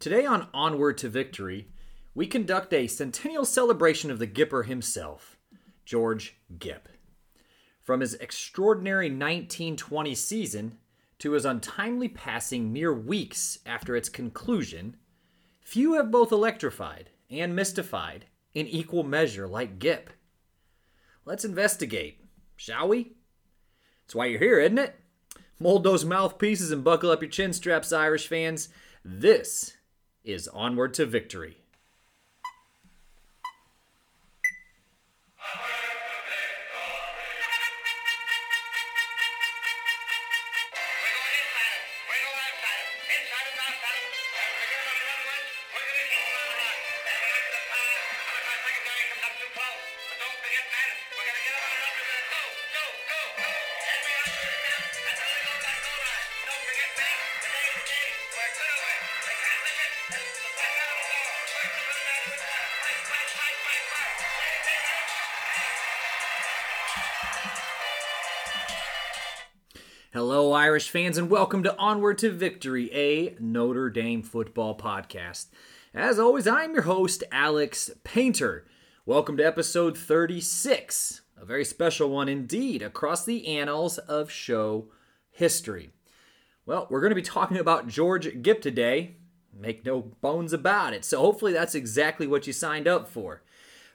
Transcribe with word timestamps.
Today 0.00 0.24
on 0.24 0.46
Onward 0.54 0.96
to 0.98 1.08
Victory, 1.08 1.66
we 2.14 2.28
conduct 2.28 2.72
a 2.72 2.86
centennial 2.86 3.44
celebration 3.44 4.12
of 4.12 4.20
the 4.20 4.28
Gipper 4.28 4.64
himself, 4.64 5.36
George 5.84 6.36
Gipp. 6.56 6.88
From 7.82 7.98
his 7.98 8.14
extraordinary 8.14 9.06
1920 9.06 10.14
season 10.14 10.78
to 11.18 11.32
his 11.32 11.44
untimely 11.44 12.08
passing 12.08 12.72
mere 12.72 12.94
weeks 12.94 13.58
after 13.66 13.96
its 13.96 14.08
conclusion, 14.08 14.94
few 15.60 15.94
have 15.94 16.12
both 16.12 16.30
electrified 16.30 17.10
and 17.28 17.56
mystified 17.56 18.26
in 18.54 18.68
equal 18.68 19.02
measure 19.02 19.48
like 19.48 19.80
Gipp. 19.80 20.10
Let's 21.24 21.44
investigate, 21.44 22.22
shall 22.54 22.86
we? 22.86 23.16
That's 24.06 24.14
why 24.14 24.26
you're 24.26 24.38
here, 24.38 24.60
isn't 24.60 24.78
it? 24.78 24.94
Mold 25.58 25.82
those 25.82 26.04
mouthpieces 26.04 26.70
and 26.70 26.84
buckle 26.84 27.10
up 27.10 27.20
your 27.20 27.30
chin 27.30 27.52
straps, 27.52 27.92
Irish 27.92 28.28
fans. 28.28 28.68
This 29.04 29.74
is 30.28 30.46
Onward 30.48 30.92
to 30.92 31.06
Victory. 31.06 31.56
Irish 70.78 70.90
fans, 70.90 71.18
and 71.18 71.28
welcome 71.28 71.64
to 71.64 71.76
Onward 71.76 72.18
to 72.18 72.30
Victory, 72.30 72.88
a 72.94 73.34
Notre 73.40 73.90
Dame 73.90 74.22
football 74.22 74.78
podcast. 74.78 75.46
As 75.92 76.20
always, 76.20 76.46
I'm 76.46 76.72
your 76.72 76.84
host, 76.84 77.24
Alex 77.32 77.90
Painter. 78.04 78.64
Welcome 79.04 79.36
to 79.38 79.42
episode 79.44 79.98
36, 79.98 81.22
a 81.36 81.44
very 81.44 81.64
special 81.64 82.10
one 82.10 82.28
indeed, 82.28 82.80
across 82.80 83.24
the 83.24 83.48
annals 83.48 83.98
of 83.98 84.30
show 84.30 84.86
history. 85.32 85.90
Well, 86.64 86.86
we're 86.88 87.00
going 87.00 87.10
to 87.10 87.16
be 87.16 87.22
talking 87.22 87.56
about 87.56 87.88
George 87.88 88.40
Gipp 88.40 88.62
today. 88.62 89.16
Make 89.52 89.84
no 89.84 90.02
bones 90.20 90.52
about 90.52 90.92
it. 90.92 91.04
So, 91.04 91.20
hopefully, 91.20 91.52
that's 91.52 91.74
exactly 91.74 92.28
what 92.28 92.46
you 92.46 92.52
signed 92.52 92.86
up 92.86 93.08
for. 93.08 93.42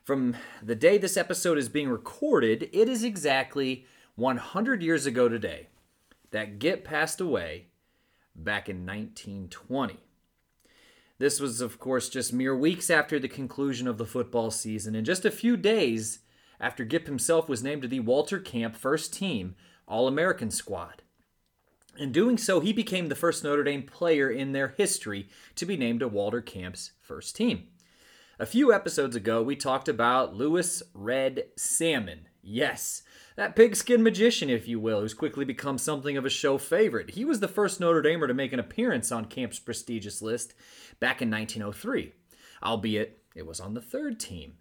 From 0.04 0.36
the 0.62 0.76
day 0.76 0.98
this 0.98 1.16
episode 1.16 1.58
is 1.58 1.70
being 1.70 1.88
recorded, 1.88 2.70
it 2.74 2.90
is 2.90 3.06
exactly 3.06 3.86
100 4.18 4.84
years 4.84 5.06
ago 5.06 5.30
today 5.30 5.70
that 6.34 6.60
Gipp 6.60 6.84
passed 6.84 7.22
away 7.22 7.68
back 8.36 8.68
in 8.68 8.86
1920. 8.86 9.98
This 11.20 11.40
was, 11.40 11.62
of 11.62 11.80
course, 11.80 12.10
just 12.10 12.34
mere 12.34 12.58
weeks 12.58 12.90
after 12.90 13.20
the 13.20 13.28
conclusion 13.28 13.88
of 13.88 13.98
the 13.98 14.06
football 14.06 14.52
season, 14.52 14.96
and 14.96 15.06
just 15.06 15.26
a 15.26 15.32
few 15.32 15.56
days 15.56 16.20
after 16.60 16.84
Gipp 16.84 17.06
himself 17.06 17.48
was 17.48 17.64
named 17.64 17.84
to 17.84 17.88
the 17.88 18.00
Walter 18.00 18.40
Camp 18.40 18.76
first 18.76 19.14
team 19.14 19.56
All 19.88 20.08
American 20.08 20.50
squad. 20.50 21.04
In 21.98 22.12
doing 22.12 22.40
so, 22.40 22.60
he 22.60 22.74
became 22.74 23.10
the 23.10 23.16
first 23.16 23.44
Notre 23.44 23.64
Dame 23.64 23.84
player 23.84 24.30
in 24.30 24.54
their 24.54 24.70
history 24.70 25.30
to 25.56 25.66
be 25.68 25.78
named 25.78 26.00
to 26.00 26.08
Walter 26.08 26.42
Camp's 26.42 26.94
first 27.00 27.36
team. 27.36 27.68
A 28.40 28.48
few 28.48 28.74
episodes 28.74 29.16
ago, 29.16 29.44
we 29.44 29.56
talked 29.56 29.88
about 29.88 30.36
Louis 30.36 30.82
Red 30.96 31.46
Salmon. 31.56 32.28
Yes, 32.42 33.04
that 33.36 33.56
pigskin 33.56 34.04
magician, 34.04 34.50
if 34.50 34.68
you 34.68 34.80
will, 34.80 35.02
who's 35.02 35.14
quickly 35.14 35.46
become 35.46 35.78
something 35.78 36.18
of 36.18 36.26
a 36.26 36.30
show 36.30 36.58
favorite. 36.58 37.12
He 37.12 37.26
was 37.26 37.40
the 37.40 37.48
first 37.48 37.80
Notre 37.80 38.02
Damer 38.02 38.28
to 38.28 38.34
make 38.34 38.54
an 38.54 38.60
appearance 38.60 39.12
on 39.12 39.26
Camp's 39.26 39.60
prestigious 39.60 40.22
list 40.22 40.54
back 41.00 41.22
in 41.22 41.32
1903, 41.32 42.14
albeit 42.62 43.22
it 43.36 43.46
was 43.46 43.60
on 43.60 43.74
the 43.74 43.82
third 43.82 44.20
team. 44.20 44.54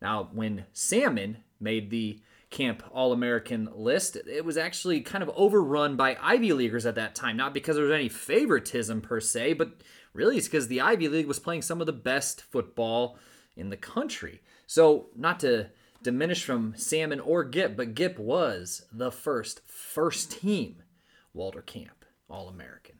Now, 0.00 0.28
when 0.32 0.64
Salmon 0.72 1.38
made 1.58 1.90
the 1.90 2.20
Camp 2.50 2.82
All 2.92 3.12
American 3.12 3.68
list, 3.74 4.16
it 4.16 4.44
was 4.44 4.56
actually 4.56 5.00
kind 5.02 5.22
of 5.22 5.30
overrun 5.34 5.96
by 5.96 6.16
Ivy 6.20 6.52
Leaguers 6.52 6.86
at 6.86 6.96
that 6.96 7.14
time. 7.14 7.36
Not 7.36 7.54
because 7.54 7.76
there 7.76 7.84
was 7.84 7.94
any 7.94 8.08
favoritism 8.08 9.00
per 9.02 9.20
se, 9.20 9.54
but 9.54 9.82
really 10.12 10.36
it's 10.36 10.48
because 10.48 10.68
the 10.68 10.80
Ivy 10.80 11.08
League 11.08 11.26
was 11.26 11.38
playing 11.38 11.62
some 11.62 11.80
of 11.80 11.86
the 11.86 11.92
best 11.92 12.42
football 12.42 13.18
in 13.56 13.70
the 13.70 13.76
country. 13.76 14.40
So, 14.66 15.06
not 15.16 15.40
to 15.40 15.70
diminish 16.02 16.44
from 16.44 16.74
Salmon 16.76 17.20
or 17.20 17.44
Gipp, 17.44 17.76
but 17.76 17.94
Gipp 17.94 18.18
was 18.18 18.86
the 18.92 19.10
first 19.10 19.62
first 19.66 20.30
team 20.30 20.82
Walter 21.32 21.62
Camp 21.62 22.04
All 22.28 22.48
American. 22.48 22.96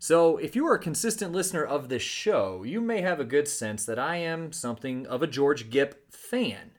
So, 0.00 0.36
if 0.36 0.54
you 0.54 0.64
are 0.66 0.74
a 0.74 0.80
consistent 0.80 1.32
listener 1.32 1.64
of 1.64 1.88
this 1.88 2.02
show, 2.02 2.62
you 2.62 2.80
may 2.80 3.00
have 3.00 3.18
a 3.18 3.24
good 3.24 3.48
sense 3.48 3.84
that 3.84 3.98
I 3.98 4.16
am 4.16 4.52
something 4.52 5.06
of 5.06 5.22
a 5.22 5.26
George 5.26 5.70
Gipp 5.70 6.12
fan. 6.12 6.70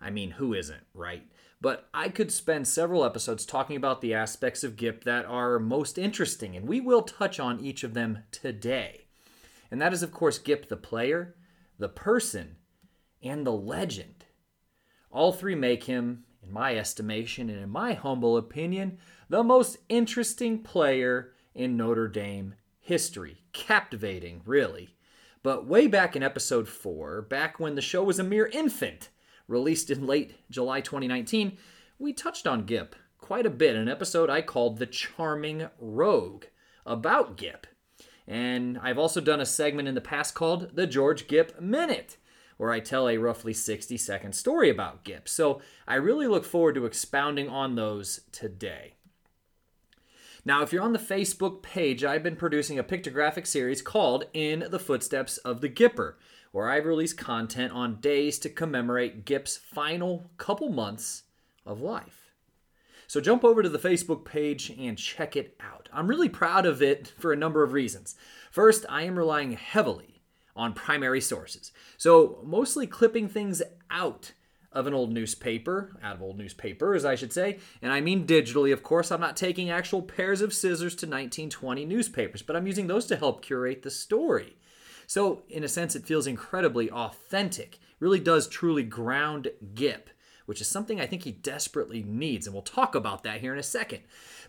I 0.00 0.10
mean, 0.10 0.32
who 0.32 0.54
isn't, 0.54 0.84
right? 0.94 1.24
But 1.60 1.88
I 1.92 2.08
could 2.08 2.30
spend 2.30 2.68
several 2.68 3.04
episodes 3.04 3.44
talking 3.44 3.76
about 3.76 4.00
the 4.00 4.14
aspects 4.14 4.62
of 4.62 4.76
Gipp 4.76 5.02
that 5.02 5.24
are 5.24 5.58
most 5.58 5.98
interesting, 5.98 6.54
and 6.54 6.68
we 6.68 6.80
will 6.80 7.02
touch 7.02 7.40
on 7.40 7.58
each 7.58 7.82
of 7.82 7.94
them 7.94 8.20
today. 8.30 9.06
And 9.70 9.82
that 9.82 9.92
is, 9.92 10.04
of 10.04 10.12
course, 10.12 10.38
Gipp 10.38 10.68
the 10.68 10.76
player, 10.76 11.34
the 11.76 11.88
person, 11.88 12.56
and 13.20 13.44
the 13.44 13.52
legend. 13.52 14.26
All 15.10 15.32
three 15.32 15.54
make 15.54 15.84
him, 15.84 16.24
in 16.42 16.52
my 16.52 16.76
estimation 16.76 17.48
and 17.48 17.60
in 17.60 17.70
my 17.70 17.94
humble 17.94 18.36
opinion, 18.36 18.98
the 19.28 19.42
most 19.42 19.78
interesting 19.88 20.58
player 20.58 21.32
in 21.54 21.76
Notre 21.76 22.08
Dame 22.08 22.54
history. 22.80 23.42
Captivating, 23.52 24.42
really. 24.44 24.96
But 25.42 25.66
way 25.66 25.86
back 25.86 26.16
in 26.16 26.22
episode 26.22 26.68
4, 26.68 27.22
back 27.22 27.58
when 27.58 27.74
the 27.74 27.80
show 27.80 28.02
was 28.02 28.18
a 28.18 28.24
mere 28.24 28.46
infant, 28.46 29.08
released 29.46 29.90
in 29.90 30.06
late 30.06 30.34
July 30.50 30.80
2019, 30.80 31.56
we 31.98 32.12
touched 32.12 32.46
on 32.46 32.66
Gipp 32.66 32.94
quite 33.18 33.46
a 33.46 33.50
bit 33.50 33.74
in 33.74 33.82
an 33.82 33.88
episode 33.88 34.30
I 34.30 34.42
called 34.42 34.78
The 34.78 34.86
Charming 34.86 35.68
Rogue 35.78 36.44
about 36.86 37.36
Gipp. 37.36 37.66
And 38.26 38.78
I've 38.78 38.98
also 38.98 39.20
done 39.20 39.40
a 39.40 39.46
segment 39.46 39.88
in 39.88 39.94
the 39.94 40.00
past 40.00 40.34
called 40.34 40.76
The 40.76 40.86
George 40.86 41.26
Gipp 41.26 41.60
Minute 41.60 42.18
where 42.58 42.70
I 42.70 42.80
tell 42.80 43.08
a 43.08 43.16
roughly 43.16 43.54
60 43.54 43.96
second 43.96 44.34
story 44.34 44.68
about 44.68 45.04
Gipp. 45.04 45.28
So 45.28 45.62
I 45.86 45.94
really 45.94 46.26
look 46.26 46.44
forward 46.44 46.74
to 46.74 46.84
expounding 46.84 47.48
on 47.48 47.74
those 47.74 48.20
today. 48.30 48.94
Now, 50.44 50.62
if 50.62 50.72
you're 50.72 50.82
on 50.82 50.92
the 50.92 50.98
Facebook 50.98 51.62
page, 51.62 52.04
I've 52.04 52.22
been 52.22 52.36
producing 52.36 52.78
a 52.78 52.84
pictographic 52.84 53.46
series 53.46 53.82
called 53.82 54.24
In 54.32 54.66
the 54.70 54.78
Footsteps 54.78 55.38
of 55.38 55.60
the 55.60 55.68
Gipper, 55.68 56.14
where 56.52 56.68
I've 56.68 56.86
released 56.86 57.18
content 57.18 57.72
on 57.72 58.00
days 58.00 58.38
to 58.40 58.48
commemorate 58.48 59.24
Gipp's 59.24 59.56
final 59.56 60.30
couple 60.36 60.70
months 60.70 61.24
of 61.66 61.80
life. 61.80 62.30
So 63.06 63.20
jump 63.20 63.44
over 63.44 63.62
to 63.62 63.68
the 63.68 63.78
Facebook 63.78 64.24
page 64.24 64.70
and 64.78 64.96
check 64.98 65.36
it 65.36 65.56
out. 65.60 65.88
I'm 65.92 66.08
really 66.08 66.28
proud 66.28 66.66
of 66.66 66.82
it 66.82 67.12
for 67.18 67.32
a 67.32 67.36
number 67.36 67.62
of 67.62 67.72
reasons. 67.72 68.16
First, 68.50 68.84
I 68.88 69.02
am 69.02 69.18
relying 69.18 69.52
heavily 69.52 70.17
on 70.58 70.74
primary 70.74 71.20
sources. 71.20 71.72
So, 71.96 72.40
mostly 72.44 72.86
clipping 72.86 73.28
things 73.28 73.62
out 73.90 74.32
of 74.72 74.86
an 74.86 74.92
old 74.92 75.12
newspaper, 75.12 75.96
out 76.02 76.16
of 76.16 76.22
old 76.22 76.36
newspapers, 76.36 77.04
I 77.04 77.14
should 77.14 77.32
say. 77.32 77.58
And 77.80 77.90
I 77.90 78.00
mean 78.00 78.26
digitally, 78.26 78.72
of 78.72 78.82
course. 78.82 79.10
I'm 79.10 79.20
not 79.20 79.36
taking 79.36 79.70
actual 79.70 80.02
pairs 80.02 80.42
of 80.42 80.52
scissors 80.52 80.94
to 80.96 81.06
1920 81.06 81.86
newspapers, 81.86 82.42
but 82.42 82.56
I'm 82.56 82.66
using 82.66 82.86
those 82.86 83.06
to 83.06 83.16
help 83.16 83.40
curate 83.40 83.82
the 83.82 83.90
story. 83.90 84.56
So, 85.06 85.42
in 85.48 85.64
a 85.64 85.68
sense, 85.68 85.96
it 85.96 86.04
feels 86.04 86.26
incredibly 86.26 86.90
authentic. 86.90 87.78
really 87.98 88.20
does 88.20 88.46
truly 88.46 88.82
ground 88.82 89.48
Gipp, 89.74 90.10
which 90.44 90.60
is 90.60 90.68
something 90.68 91.00
I 91.00 91.06
think 91.06 91.22
he 91.22 91.32
desperately 91.32 92.02
needs. 92.02 92.46
And 92.46 92.52
we'll 92.52 92.62
talk 92.62 92.94
about 92.94 93.22
that 93.22 93.40
here 93.40 93.52
in 93.52 93.58
a 93.58 93.62
second. 93.62 94.00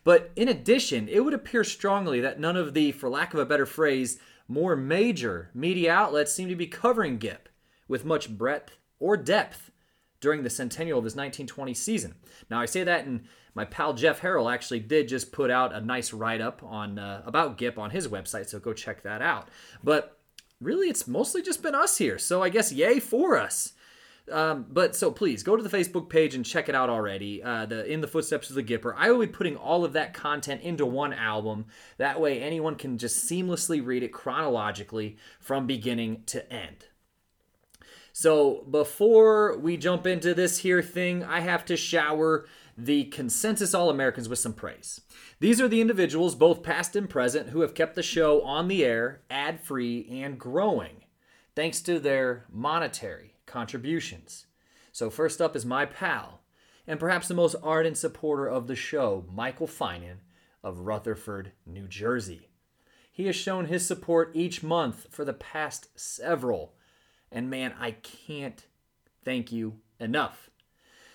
But 0.03 0.31
in 0.35 0.49
addition, 0.49 1.07
it 1.07 1.23
would 1.23 1.33
appear 1.33 1.63
strongly 1.63 2.19
that 2.21 2.39
none 2.39 2.57
of 2.57 2.73
the, 2.73 2.91
for 2.91 3.09
lack 3.09 3.33
of 3.33 3.39
a 3.39 3.45
better 3.45 3.65
phrase, 3.65 4.19
more 4.49 4.75
major 4.75 5.51
media 5.53 5.93
outlets 5.93 6.33
seem 6.33 6.49
to 6.49 6.55
be 6.55 6.67
covering 6.67 7.17
Gipp 7.17 7.47
with 7.87 8.03
much 8.03 8.29
breadth 8.29 8.77
or 8.99 9.15
depth 9.15 9.71
during 10.19 10.43
the 10.43 10.49
centennial 10.49 10.99
of 10.99 11.05
his 11.05 11.15
1920 11.15 11.73
season. 11.73 12.15
Now, 12.49 12.59
I 12.59 12.65
say 12.65 12.83
that, 12.83 13.05
and 13.05 13.25
my 13.53 13.63
pal 13.63 13.93
Jeff 13.93 14.21
Harrell 14.21 14.51
actually 14.51 14.81
did 14.81 15.07
just 15.07 15.31
put 15.31 15.49
out 15.49 15.73
a 15.73 15.79
nice 15.79 16.11
write 16.11 16.41
up 16.41 16.61
on 16.63 16.99
uh, 16.99 17.21
about 17.25 17.57
Gipp 17.57 17.77
on 17.77 17.91
his 17.91 18.07
website, 18.07 18.49
so 18.49 18.59
go 18.59 18.73
check 18.73 19.03
that 19.03 19.21
out. 19.21 19.47
But 19.83 20.17
really, 20.59 20.89
it's 20.89 21.07
mostly 21.07 21.41
just 21.41 21.63
been 21.63 21.75
us 21.75 21.97
here, 21.97 22.17
so 22.17 22.43
I 22.43 22.49
guess 22.49 22.71
yay 22.71 22.99
for 22.99 23.37
us. 23.37 23.73
Um, 24.31 24.65
but 24.69 24.95
so 24.95 25.11
please 25.11 25.43
go 25.43 25.55
to 25.55 25.63
the 25.63 25.75
Facebook 25.75 26.09
page 26.09 26.35
and 26.35 26.45
check 26.45 26.69
it 26.69 26.75
out 26.75 26.89
already. 26.89 27.41
Uh, 27.41 27.65
the 27.65 27.85
In 27.85 28.01
the 28.01 28.07
Footsteps 28.07 28.49
of 28.49 28.55
the 28.55 28.63
Gipper. 28.63 28.93
I 28.97 29.11
will 29.11 29.19
be 29.19 29.27
putting 29.27 29.55
all 29.55 29.85
of 29.85 29.93
that 29.93 30.13
content 30.13 30.61
into 30.61 30.85
one 30.85 31.13
album. 31.13 31.65
That 31.97 32.19
way, 32.19 32.41
anyone 32.41 32.75
can 32.75 32.97
just 32.97 33.29
seamlessly 33.29 33.85
read 33.85 34.03
it 34.03 34.13
chronologically 34.13 35.17
from 35.39 35.67
beginning 35.67 36.23
to 36.27 36.51
end. 36.51 36.85
So 38.11 38.65
before 38.69 39.57
we 39.57 39.77
jump 39.77 40.05
into 40.05 40.33
this 40.33 40.59
here 40.59 40.81
thing, 40.81 41.23
I 41.23 41.39
have 41.39 41.63
to 41.65 41.77
shower 41.77 42.45
the 42.77 43.05
consensus 43.05 43.73
All 43.73 43.89
Americans 43.89 44.29
with 44.29 44.39
some 44.39 44.53
praise. 44.53 45.01
These 45.39 45.61
are 45.61 45.67
the 45.67 45.81
individuals, 45.81 46.35
both 46.35 46.63
past 46.63 46.95
and 46.95 47.09
present, 47.09 47.49
who 47.49 47.61
have 47.61 47.73
kept 47.73 47.95
the 47.95 48.03
show 48.03 48.41
on 48.41 48.67
the 48.67 48.83
air, 48.83 49.21
ad 49.29 49.61
free, 49.61 50.07
and 50.23 50.39
growing, 50.39 51.03
thanks 51.55 51.81
to 51.81 51.99
their 51.99 52.45
monetary 52.51 53.28
contributions. 53.49 54.45
So, 54.93 55.09
first 55.09 55.41
up 55.41 55.55
is 55.55 55.65
my 55.65 55.85
pal, 55.85 56.41
and 56.87 56.99
perhaps 56.99 57.27
the 57.27 57.33
most 57.33 57.55
ardent 57.61 57.97
supporter 57.97 58.47
of 58.47 58.67
the 58.67 58.75
show, 58.75 59.25
Michael 59.29 59.67
Finan 59.67 60.19
of 60.63 60.79
Rutherford, 60.79 61.51
New 61.65 61.87
Jersey. 61.87 62.47
He 63.11 63.25
has 63.25 63.35
shown 63.35 63.65
his 63.65 63.85
support 63.85 64.31
each 64.33 64.63
month 64.63 65.07
for 65.09 65.25
the 65.25 65.33
past 65.33 65.87
several, 65.99 66.73
and 67.31 67.49
man, 67.49 67.73
I 67.79 67.91
can't 67.91 68.65
thank 69.23 69.51
you 69.51 69.81
enough. 69.99 70.49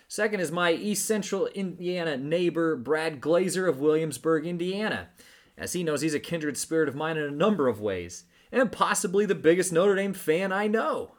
Second 0.07 0.41
is 0.41 0.53
my 0.53 0.73
East 0.73 1.07
Central 1.07 1.47
Indiana 1.47 2.17
neighbor, 2.17 2.77
Brad 2.77 3.21
Glazer 3.21 3.69
of 3.69 3.81
Williamsburg, 3.81 4.47
Indiana, 4.47 5.09
as 5.57 5.73
he 5.73 5.83
knows 5.83 6.03
he's 6.03 6.15
a 6.15 6.21
kindred 6.21 6.57
spirit 6.57 6.89
of 6.89 6.95
mine 6.95 7.17
in 7.17 7.25
a 7.25 7.31
number 7.31 7.69
of 7.69 7.81
ways, 7.81 8.25
and 8.53 8.71
possibly 8.71 9.27
the 9.27 9.35
biggest 9.35 9.73
Notre 9.73 9.97
Dame 9.97 10.15
fan 10.15 10.53
I 10.53 10.67
know. 10.67 11.17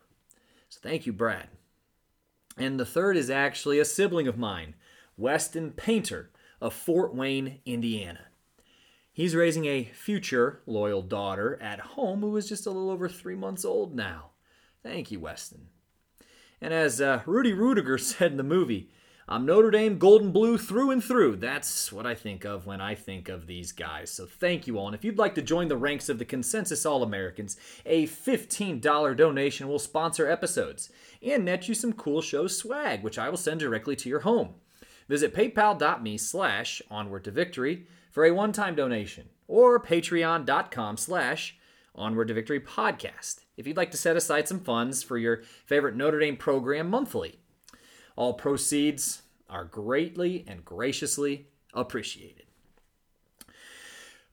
So 0.76 0.90
thank 0.90 1.06
you, 1.06 1.14
Brad. 1.14 1.48
And 2.58 2.78
the 2.78 2.86
third 2.86 3.16
is 3.16 3.30
actually 3.30 3.80
a 3.80 3.86
sibling 3.86 4.28
of 4.28 4.38
mine, 4.38 4.76
Weston 5.16 5.72
Painter 5.72 6.32
of 6.60 6.74
Fort 6.74 7.16
Wayne, 7.16 7.60
Indiana. 7.66 8.26
He's 9.14 9.36
raising 9.36 9.66
a 9.66 9.86
future 9.94 10.60
loyal 10.66 11.02
daughter 11.02 11.58
at 11.62 11.80
home 11.80 12.20
who 12.20 12.36
is 12.36 12.50
just 12.50 12.66
a 12.66 12.72
little 12.72 12.90
over 12.90 13.08
three 13.08 13.36
months 13.36 13.64
old 13.64 13.96
now. 13.96 14.32
Thank 14.84 15.12
you, 15.12 15.22
Weston. 15.22 15.68
And 16.60 16.74
as 16.74 17.00
uh, 17.00 17.22
Rudy 17.26 17.54
Ruettiger 17.54 17.98
said 18.02 18.32
in 18.32 18.38
the 18.38 18.44
movie, 18.44 18.90
I'm 19.28 19.44
Notre 19.48 19.72
Dame 19.72 19.98
golden 19.98 20.32
blue 20.32 20.56
through 20.60 20.92
and 20.92 21.04
through. 21.04 21.38
That's 21.38 21.92
what 21.92 22.06
I 22.06 22.14
think 22.14 22.46
of 22.46 22.68
when 22.68 22.80
I 22.80 22.94
think 22.94 23.28
of 23.28 23.48
these 23.48 23.72
guys. 23.72 24.12
So 24.12 24.28
thank 24.28 24.68
you 24.68 24.78
all. 24.78 24.86
And 24.86 24.94
if 24.94 25.04
you'd 25.04 25.18
like 25.18 25.34
to 25.34 25.42
join 25.42 25.68
the 25.68 25.78
ranks 25.78 26.10
of 26.10 26.20
the 26.20 26.26
Consensus 26.26 26.86
All 26.86 27.02
Americans, 27.02 27.58
a 27.88 28.06
$15 28.06 29.18
donation 29.18 29.68
will 29.68 29.80
sponsor 29.80 30.30
episodes 30.30 30.92
and 31.24 31.44
net 31.44 31.68
you 31.68 31.74
some 31.74 31.94
cool 31.94 32.22
show 32.22 32.46
swag, 32.46 33.02
which 33.02 33.18
I 33.18 33.30
will 33.30 33.38
send 33.38 33.62
directly 33.62 33.96
to 33.96 34.10
your 34.10 34.20
home. 34.20 34.54
Visit 35.10 35.34
paypal.me 35.34 36.20
slash 36.20 36.84
onward 36.92 37.24
to 37.24 37.32
victory 37.32 37.88
for 38.12 38.26
a 38.26 38.32
one-time 38.32 38.76
donation 38.76 39.30
or 39.48 39.80
patreon.com 39.80 40.98
slash 40.98 41.58
onward 41.96 42.28
to 42.28 42.36
victory 42.36 42.60
podcast 42.60 43.40
if 43.58 43.66
you'd 43.66 43.78
like 43.78 43.90
to 43.90 43.98
set 43.98 44.16
aside 44.16 44.48
some 44.48 44.60
funds 44.60 45.02
for 45.02 45.18
your 45.18 45.42
favorite 45.66 45.96
Notre 45.96 46.20
Dame 46.20 46.38
program 46.38 46.88
monthly. 46.92 47.40
All 48.16 48.34
proceeds 48.34 49.24
are 49.50 49.66
greatly 49.66 50.46
and 50.48 50.64
graciously 50.66 51.48
appreciated. 51.74 52.46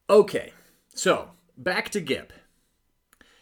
Okay, 0.09 0.53
so 0.95 1.31
back 1.57 1.89
to 1.91 2.01
Gipp. 2.01 2.33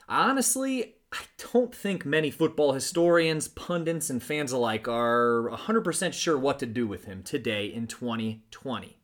Honestly, 0.09 0.95
I 1.13 1.19
don't 1.53 1.75
think 1.75 2.05
many 2.05 2.31
football 2.31 2.73
historians, 2.73 3.49
pundits, 3.49 4.11
and 4.11 4.23
fans 4.23 4.53
alike 4.53 4.87
are 4.87 5.49
100% 5.51 6.13
sure 6.13 6.39
what 6.39 6.59
to 6.61 6.67
do 6.67 6.87
with 6.87 7.05
him 7.05 7.23
today 7.23 7.67
in 7.67 7.87
2020. 7.87 8.97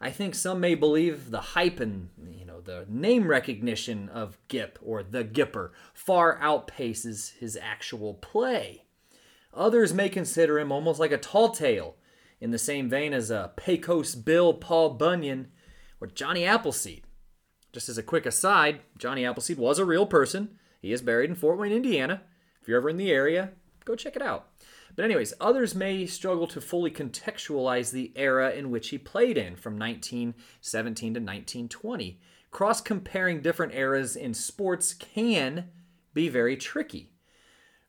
I 0.00 0.10
think 0.10 0.34
some 0.34 0.60
may 0.60 0.74
believe 0.74 1.30
the 1.30 1.40
hype 1.40 1.80
and 1.80 2.10
you 2.30 2.44
know 2.44 2.60
the 2.60 2.84
name 2.88 3.28
recognition 3.28 4.08
of 4.08 4.38
Gipp 4.48 4.78
or 4.82 5.02
the 5.02 5.24
Gipper 5.24 5.70
far 5.94 6.38
outpaces 6.40 7.36
his 7.38 7.58
actual 7.60 8.14
play. 8.14 8.83
Others 9.54 9.94
may 9.94 10.08
consider 10.08 10.58
him 10.58 10.72
almost 10.72 10.98
like 10.98 11.12
a 11.12 11.18
tall 11.18 11.50
tale, 11.50 11.96
in 12.40 12.50
the 12.50 12.58
same 12.58 12.88
vein 12.88 13.12
as 13.12 13.30
a 13.30 13.52
Pecos 13.56 14.14
Bill, 14.14 14.52
Paul 14.52 14.90
Bunyan, 14.90 15.48
or 16.00 16.08
Johnny 16.08 16.44
Appleseed. 16.44 17.04
Just 17.72 17.88
as 17.88 17.96
a 17.96 18.02
quick 18.02 18.26
aside, 18.26 18.80
Johnny 18.98 19.24
Appleseed 19.24 19.58
was 19.58 19.78
a 19.78 19.84
real 19.84 20.06
person. 20.06 20.58
He 20.82 20.92
is 20.92 21.02
buried 21.02 21.30
in 21.30 21.36
Fort 21.36 21.58
Wayne, 21.58 21.72
Indiana. 21.72 22.22
If 22.60 22.68
you're 22.68 22.76
ever 22.78 22.90
in 22.90 22.96
the 22.96 23.10
area, 23.10 23.52
go 23.84 23.96
check 23.96 24.16
it 24.16 24.22
out. 24.22 24.48
But, 24.94 25.04
anyways, 25.04 25.34
others 25.40 25.74
may 25.74 26.06
struggle 26.06 26.46
to 26.48 26.60
fully 26.60 26.90
contextualize 26.90 27.90
the 27.90 28.12
era 28.14 28.50
in 28.50 28.70
which 28.70 28.90
he 28.90 28.98
played 28.98 29.38
in 29.38 29.56
from 29.56 29.78
1917 29.78 31.14
to 31.14 31.20
1920. 31.20 32.20
Cross 32.50 32.82
comparing 32.82 33.40
different 33.40 33.74
eras 33.74 34.14
in 34.14 34.34
sports 34.34 34.94
can 34.94 35.70
be 36.12 36.28
very 36.28 36.56
tricky. 36.56 37.13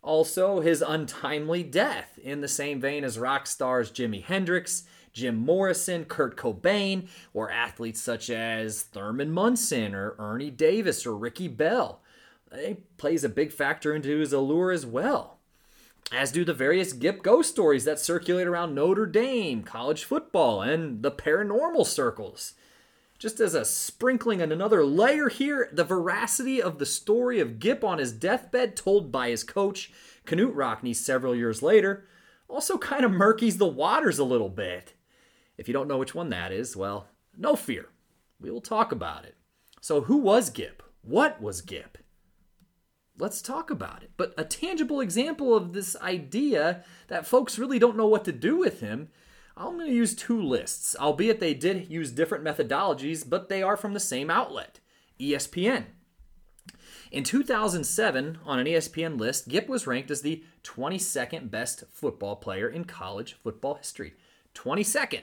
Also, 0.05 0.59
his 0.59 0.83
untimely 0.87 1.63
death, 1.63 2.19
in 2.21 2.41
the 2.41 2.47
same 2.47 2.79
vein 2.79 3.03
as 3.03 3.17
rock 3.17 3.47
stars 3.47 3.91
Jimi 3.91 4.23
Hendrix, 4.23 4.83
Jim 5.13 5.35
Morrison, 5.35 6.05
Kurt 6.05 6.37
Cobain, 6.37 7.07
or 7.33 7.49
athletes 7.49 8.01
such 8.01 8.29
as 8.29 8.83
Thurman 8.83 9.31
Munson 9.31 9.95
or 9.95 10.15
Ernie 10.19 10.51
Davis 10.51 11.07
or 11.07 11.17
Ricky 11.17 11.47
Bell. 11.47 12.03
It 12.51 12.97
plays 12.97 13.23
a 13.23 13.29
big 13.29 13.51
factor 13.51 13.95
into 13.95 14.19
his 14.19 14.31
allure 14.31 14.71
as 14.71 14.85
well. 14.85 15.39
As 16.11 16.31
do 16.31 16.45
the 16.45 16.53
various 16.53 16.93
Gipp 16.93 17.23
ghost 17.23 17.49
stories 17.49 17.85
that 17.85 17.99
circulate 17.99 18.45
around 18.45 18.75
Notre 18.75 19.07
Dame, 19.07 19.63
college 19.63 20.03
football, 20.03 20.61
and 20.61 21.01
the 21.01 21.11
paranormal 21.11 21.87
circles. 21.87 22.53
Just 23.17 23.39
as 23.39 23.53
a 23.53 23.63
sprinkling 23.63 24.41
and 24.41 24.51
another 24.51 24.83
layer 24.83 25.29
here, 25.29 25.69
the 25.71 25.85
veracity 25.85 26.62
of 26.62 26.79
the 26.79 26.85
story 26.85 27.39
of 27.39 27.59
Gipp 27.59 27.83
on 27.83 27.97
his 27.97 28.12
deathbed 28.12 28.75
told 28.75 29.12
by 29.12 29.29
his 29.29 29.44
coach, 29.44 29.91
Knute 30.25 30.53
Rockne, 30.53 30.94
several 30.94 31.33
years 31.33 31.62
later, 31.62 32.06
also 32.50 32.77
kind 32.77 33.06
of 33.06 33.12
murkies 33.12 33.57
the 33.57 33.67
waters 33.67 34.19
a 34.19 34.25
little 34.25 34.50
bit. 34.50 34.94
If 35.57 35.67
you 35.67 35.73
don't 35.73 35.88
know 35.88 35.97
which 35.97 36.13
one 36.13 36.29
that 36.29 36.51
is, 36.51 36.75
well, 36.75 37.07
no 37.38 37.56
fear. 37.56 37.88
We 38.39 38.51
will 38.51 38.62
talk 38.62 38.91
about 38.91 39.23
it. 39.23 39.35
So, 39.79 40.01
who 40.01 40.17
was 40.17 40.50
Gipp? 40.50 40.83
What 41.01 41.41
was 41.41 41.62
Gipp? 41.62 41.97
Let's 43.17 43.41
talk 43.41 43.69
about 43.69 44.03
it. 44.03 44.12
But 44.17 44.33
a 44.38 44.44
tangible 44.44 45.00
example 45.00 45.56
of 45.56 45.71
this 45.71 45.95
idea 45.97 46.83
that 47.07 47.25
folks 47.25 47.57
really 47.57 47.79
don't 47.79 47.95
know 47.95 48.07
what 48.07 48.25
to 48.25 48.33
do 48.33 48.57
with 48.57 48.81
him 48.81 49.09
I'm 49.57 49.77
going 49.77 49.87
to 49.87 49.95
use 49.95 50.15
two 50.15 50.41
lists, 50.41 50.97
albeit 50.99 51.39
they 51.39 51.53
did 51.53 51.89
use 51.89 52.11
different 52.11 52.43
methodologies, 52.43 53.27
but 53.27 53.47
they 53.47 53.63
are 53.63 53.77
from 53.77 53.93
the 53.93 53.99
same 54.01 54.29
outlet 54.29 54.81
ESPN. 55.19 55.85
In 57.09 57.23
2007, 57.23 58.39
on 58.43 58.59
an 58.59 58.65
ESPN 58.65 59.17
list, 59.17 59.47
Gipp 59.47 59.69
was 59.69 59.88
ranked 59.88 60.12
as 60.12 60.21
the 60.21 60.43
22nd 60.63 61.50
best 61.50 61.85
football 61.89 62.35
player 62.35 62.67
in 62.67 62.83
college 62.83 63.33
football 63.35 63.75
history. 63.75 64.15
22nd. 64.55 65.21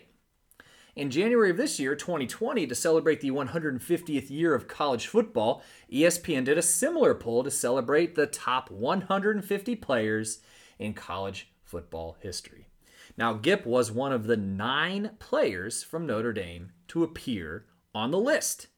In 0.97 1.11
January 1.11 1.51
of 1.51 1.59
this 1.59 1.79
year, 1.79 1.95
2020, 1.95 2.67
to 2.67 2.75
celebrate 2.75 3.21
the 3.21 3.31
150th 3.31 4.31
year 4.31 4.55
of 4.55 4.69
college 4.69 5.07
football, 5.07 5.63
ESPN 5.93 6.45
did 6.45 6.57
a 6.57 6.63
similar 6.63 7.15
poll 7.15 7.45
to 7.45 7.51
celebrate 7.51 8.15
the 8.15 8.27
top 8.27 8.71
150 8.71 9.77
players 9.77 10.41
in 10.79 10.95
college 10.95 11.51
football 11.65 12.17
history. 12.21 12.69
Now, 13.17 13.35
Gipp 13.35 13.67
was 13.67 13.93
one 13.93 14.13
of 14.13 14.27
the 14.27 14.37
nine 14.37 15.13
players 15.19 15.83
from 15.83 16.07
Notre 16.07 16.33
Dame 16.33 16.73
to 16.89 17.05
appear 17.05 17.67
on 17.95 18.11
the 18.11 18.19
list, 18.19 18.69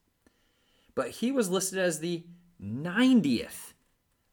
but 0.93 1.09
he 1.09 1.31
was 1.31 1.49
listed 1.49 1.79
as 1.79 1.99
the 1.99 2.25
90th 2.61 3.73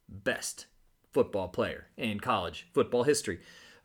best 0.08 0.66
football 1.12 1.48
player 1.48 1.86
in 1.96 2.20
college 2.20 2.68
football 2.72 3.04
history, 3.04 3.40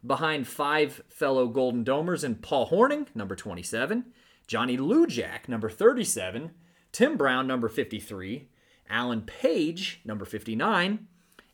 behind 0.05 0.47
five 0.47 1.01
fellow 1.09 1.47
Golden 1.47 1.83
Domers 1.83 2.23
and 2.23 2.41
Paul 2.41 2.69
Hornung, 2.69 3.07
number 3.13 3.35
27, 3.35 4.05
Johnny 4.47 4.77
Lujack, 4.77 5.47
number 5.47 5.69
37, 5.69 6.51
Tim 6.91 7.17
Brown, 7.17 7.47
number 7.47 7.67
53, 7.67 8.47
Alan 8.89 9.21
Page, 9.21 10.01
number 10.05 10.25
59, 10.25 11.07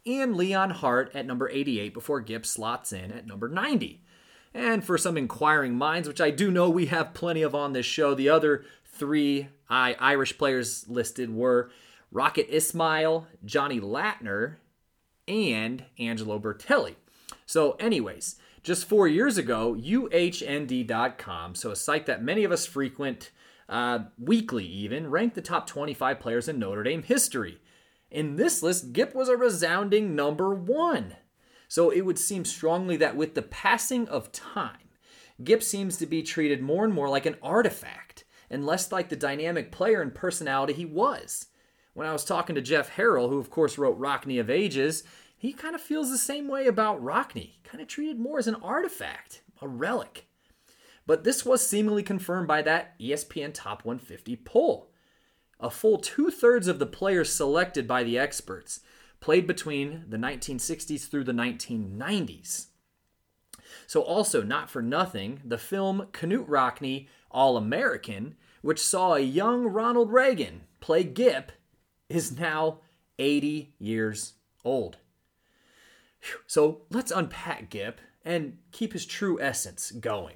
and 0.06 0.36
Leon 0.36 0.70
Hart 0.70 1.12
at 1.16 1.26
number 1.26 1.50
88 1.50 1.94
before 1.94 2.22
Gipp 2.22 2.46
slots 2.46 2.94
in 2.94 3.12
at 3.12 3.26
number 3.26 3.48
90. 3.48 4.03
And 4.54 4.84
for 4.84 4.98
some 4.98 5.18
inquiring 5.18 5.76
minds, 5.76 6.08
which 6.08 6.22
I 6.22 6.30
do 6.30 6.52
know 6.52 6.70
we 6.70 6.88
have 6.88 7.14
plenty 7.14 7.42
of 7.42 7.56
on 7.56 7.74
this 7.74 7.86
show, 7.86 8.14
the 8.14 8.30
other 8.30 8.66
three 8.86 9.48
Irish 9.70 10.38
players 10.38 10.88
listed 10.88 11.34
were 11.34 11.72
Rocket 12.12 12.48
Ismail, 12.56 13.28
Johnny 13.44 13.80
Lattner, 13.80 14.58
and 15.28 15.86
Angelo 15.98 16.38
Bertelli. 16.38 16.96
So, 17.46 17.72
anyways, 17.74 18.36
just 18.62 18.86
four 18.86 19.08
years 19.08 19.38
ago, 19.38 19.76
UHND.com, 19.76 21.56
so 21.56 21.72
a 21.72 21.76
site 21.76 22.06
that 22.06 22.24
many 22.24 22.44
of 22.44 22.52
us 22.52 22.66
frequent 22.66 23.32
uh, 23.68 24.00
weekly 24.20 24.66
even, 24.66 25.10
ranked 25.10 25.36
the 25.36 25.42
top 25.42 25.66
25 25.66 26.20
players 26.20 26.48
in 26.48 26.60
Notre 26.60 26.84
Dame 26.84 27.04
history. 27.04 27.60
In 28.12 28.36
this 28.36 28.62
list, 28.62 28.94
Gipp 28.94 29.16
was 29.16 29.30
a 29.30 29.38
resounding 29.38 30.16
number 30.16 30.54
one. 30.54 31.16
So 31.68 31.90
it 31.90 32.02
would 32.02 32.20
seem 32.20 32.46
strongly 32.46 32.98
that 32.98 33.16
with 33.16 33.36
the 33.36 33.42
passing 33.42 34.08
of 34.10 34.32
time, 34.32 34.90
Gipp 35.44 35.64
seems 35.64 35.98
to 35.98 36.06
be 36.06 36.22
treated 36.22 36.62
more 36.62 36.86
and 36.86 36.94
more 36.94 37.10
like 37.10 37.26
an 37.26 37.38
artifact 37.42 38.24
and 38.50 38.66
less 38.66 38.92
like 38.92 39.10
the 39.10 39.16
dynamic 39.16 39.72
player 39.72 40.02
and 40.02 40.14
personality 40.14 40.74
he 40.74 40.86
was. 40.86 41.48
When 41.94 42.08
I 42.08 42.14
was 42.14 42.26
talking 42.26 42.56
to 42.56 42.62
Jeff 42.62 42.96
Harrell, 42.96 43.30
who 43.30 43.40
of 43.40 43.50
course 43.50 43.78
wrote 43.78 44.00
Rockne 44.00 44.40
of 44.40 44.50
Ages, 44.50 45.04
he 45.38 45.54
kind 45.54 45.76
of 45.76 45.82
feels 45.82 46.10
the 46.10 46.18
same 46.18 46.48
way 46.48 46.68
about 46.68 47.04
Rockne, 47.04 47.52
kind 47.64 47.82
of 47.82 47.88
treated 47.88 48.20
more 48.20 48.40
as 48.40 48.48
an 48.48 48.56
artifact, 48.56 49.42
a 49.62 49.68
relic. 49.68 50.28
But 51.06 51.24
this 51.24 51.46
was 51.46 51.68
seemingly 51.68 52.04
confirmed 52.04 52.48
by 52.48 52.62
that 52.62 52.98
ESPN 53.00 53.54
Top 53.54 53.84
150 53.84 54.38
poll. 54.38 54.90
A 55.60 55.70
full 55.70 55.98
two 55.98 56.32
thirds 56.32 56.68
of 56.68 56.80
the 56.80 56.86
players 56.86 57.32
selected 57.32 57.88
by 57.88 58.04
the 58.04 58.18
experts 58.18 58.80
played 59.24 59.48
between 59.48 60.04
the 60.10 60.18
1960s 60.18 61.08
through 61.08 61.24
the 61.24 61.32
1990s. 61.32 62.66
So, 63.88 64.02
also, 64.02 64.44
not 64.44 64.70
for 64.70 64.82
nothing, 64.82 65.40
the 65.46 65.58
film 65.58 66.08
Knute 66.12 66.46
Rockne 66.46 67.08
All 67.32 67.56
American, 67.56 68.36
which 68.62 68.82
saw 68.82 69.14
a 69.14 69.22
young 69.22 69.66
Ronald 69.66 70.12
Reagan 70.12 70.64
play 70.82 71.06
Gipp, 71.06 71.54
is 72.10 72.38
now 72.38 72.80
80 73.18 73.74
years 73.80 74.34
old. 74.66 74.98
So, 76.46 76.82
let's 76.90 77.12
unpack 77.12 77.70
Gipp 77.70 78.02
and 78.26 78.58
keep 78.74 78.92
his 78.92 79.06
true 79.06 79.40
essence 79.40 79.92
going. 79.92 80.36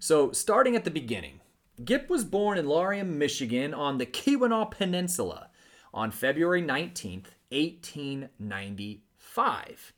So, 0.00 0.32
starting 0.32 0.74
at 0.74 0.82
the 0.82 0.90
beginning, 0.90 1.42
Gipp 1.84 2.10
was 2.10 2.24
born 2.24 2.58
in 2.58 2.66
Laurium, 2.66 3.10
Michigan 3.10 3.72
on 3.72 3.98
the 3.98 4.06
Keweenaw 4.06 4.72
Peninsula 4.72 5.50
on 5.94 6.10
February 6.10 6.62
19th, 6.62 7.26
1895. 7.50 9.92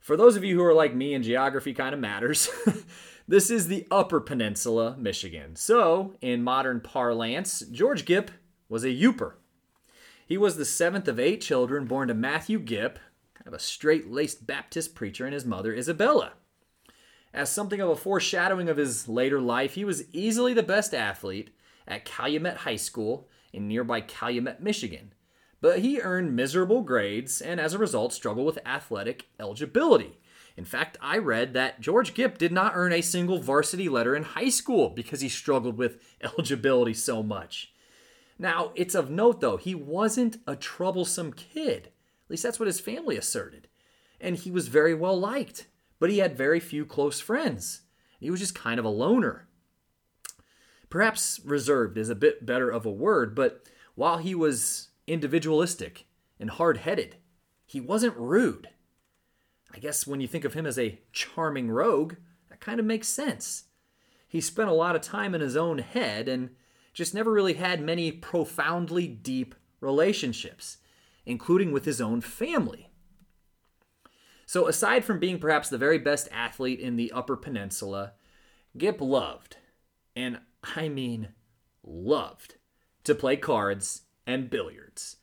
For 0.00 0.16
those 0.16 0.36
of 0.36 0.44
you 0.44 0.56
who 0.56 0.64
are 0.64 0.74
like 0.74 0.94
me 0.94 1.14
and 1.14 1.22
geography 1.22 1.72
kind 1.72 1.94
of 1.94 2.00
matters, 2.00 2.50
this 3.28 3.50
is 3.50 3.68
the 3.68 3.86
Upper 3.90 4.20
Peninsula, 4.20 4.96
Michigan. 4.98 5.54
So, 5.54 6.14
in 6.20 6.42
modern 6.42 6.80
parlance, 6.80 7.60
George 7.60 8.04
Gipp 8.04 8.32
was 8.68 8.84
a 8.84 8.88
Yooper. 8.88 9.34
He 10.26 10.36
was 10.36 10.56
the 10.56 10.64
seventh 10.64 11.08
of 11.08 11.20
eight 11.20 11.40
children 11.40 11.84
born 11.84 12.08
to 12.08 12.14
Matthew 12.14 12.58
Gipp, 12.58 12.98
kind 13.34 13.46
of 13.46 13.54
a 13.54 13.58
straight 13.58 14.10
laced 14.10 14.46
Baptist 14.46 14.94
preacher, 14.94 15.24
and 15.24 15.34
his 15.34 15.44
mother, 15.44 15.74
Isabella. 15.74 16.32
As 17.34 17.50
something 17.50 17.80
of 17.80 17.88
a 17.88 17.96
foreshadowing 17.96 18.68
of 18.68 18.76
his 18.76 19.08
later 19.08 19.40
life, 19.40 19.74
he 19.74 19.84
was 19.84 20.04
easily 20.12 20.52
the 20.52 20.62
best 20.62 20.92
athlete 20.92 21.50
at 21.86 22.04
Calumet 22.04 22.58
High 22.58 22.76
School 22.76 23.28
in 23.52 23.68
nearby 23.68 24.00
Calumet, 24.00 24.60
Michigan. 24.60 25.12
But 25.62 25.78
he 25.78 26.02
earned 26.02 26.36
miserable 26.36 26.82
grades 26.82 27.40
and 27.40 27.58
as 27.58 27.72
a 27.72 27.78
result 27.78 28.12
struggled 28.12 28.44
with 28.44 28.58
athletic 28.66 29.28
eligibility. 29.40 30.18
In 30.58 30.66
fact, 30.66 30.98
I 31.00 31.16
read 31.16 31.54
that 31.54 31.80
George 31.80 32.12
Gipp 32.12 32.36
did 32.36 32.52
not 32.52 32.72
earn 32.74 32.92
a 32.92 33.00
single 33.00 33.38
varsity 33.38 33.88
letter 33.88 34.14
in 34.14 34.22
high 34.22 34.50
school 34.50 34.90
because 34.90 35.22
he 35.22 35.30
struggled 35.30 35.78
with 35.78 36.02
eligibility 36.22 36.92
so 36.92 37.22
much. 37.22 37.72
Now, 38.38 38.72
it's 38.74 38.94
of 38.94 39.08
note 39.08 39.40
though, 39.40 39.56
he 39.56 39.74
wasn't 39.74 40.36
a 40.46 40.54
troublesome 40.54 41.32
kid. 41.32 41.86
At 42.26 42.30
least 42.30 42.42
that's 42.42 42.60
what 42.60 42.66
his 42.66 42.80
family 42.80 43.16
asserted. 43.16 43.68
And 44.20 44.36
he 44.36 44.50
was 44.50 44.68
very 44.68 44.94
well 44.94 45.18
liked 45.18 45.66
but 46.02 46.10
he 46.10 46.18
had 46.18 46.36
very 46.36 46.58
few 46.58 46.84
close 46.84 47.20
friends. 47.20 47.82
He 48.18 48.28
was 48.28 48.40
just 48.40 48.56
kind 48.56 48.80
of 48.80 48.84
a 48.84 48.88
loner. 48.88 49.46
Perhaps 50.90 51.38
reserved 51.44 51.96
is 51.96 52.10
a 52.10 52.16
bit 52.16 52.44
better 52.44 52.68
of 52.70 52.84
a 52.84 52.90
word, 52.90 53.36
but 53.36 53.68
while 53.94 54.18
he 54.18 54.34
was 54.34 54.88
individualistic 55.06 56.06
and 56.38 56.50
hard 56.50 56.78
headed, 56.78 57.16
he 57.66 57.80
wasn't 57.80 58.16
rude. 58.16 58.68
I 59.74 59.78
guess 59.78 60.06
when 60.06 60.20
you 60.20 60.28
think 60.28 60.44
of 60.44 60.54
him 60.54 60.66
as 60.66 60.78
a 60.78 61.00
charming 61.12 61.70
rogue, 61.70 62.14
that 62.50 62.60
kind 62.60 62.78
of 62.78 62.86
makes 62.86 63.08
sense. 63.08 63.64
He 64.28 64.40
spent 64.40 64.68
a 64.68 64.74
lot 64.74 64.96
of 64.96 65.02
time 65.02 65.34
in 65.34 65.40
his 65.40 65.56
own 65.56 65.78
head 65.78 66.28
and 66.28 66.50
just 66.92 67.14
never 67.14 67.32
really 67.32 67.54
had 67.54 67.80
many 67.80 68.12
profoundly 68.12 69.06
deep 69.06 69.54
relationships, 69.80 70.78
including 71.24 71.72
with 71.72 71.84
his 71.84 72.00
own 72.00 72.20
family. 72.20 72.90
So, 74.46 74.68
aside 74.68 75.04
from 75.04 75.18
being 75.18 75.38
perhaps 75.38 75.68
the 75.68 75.78
very 75.78 75.98
best 75.98 76.28
athlete 76.30 76.80
in 76.80 76.96
the 76.96 77.12
Upper 77.12 77.36
Peninsula, 77.36 78.12
Gipp 78.76 79.00
loved, 79.00 79.56
and 80.14 80.40
I 80.76 80.88
mean 80.88 81.28
loved, 81.82 82.56
to 83.04 83.14
play 83.14 83.36
cards 83.36 84.02
and 84.26 84.50
billiards. 84.50 85.16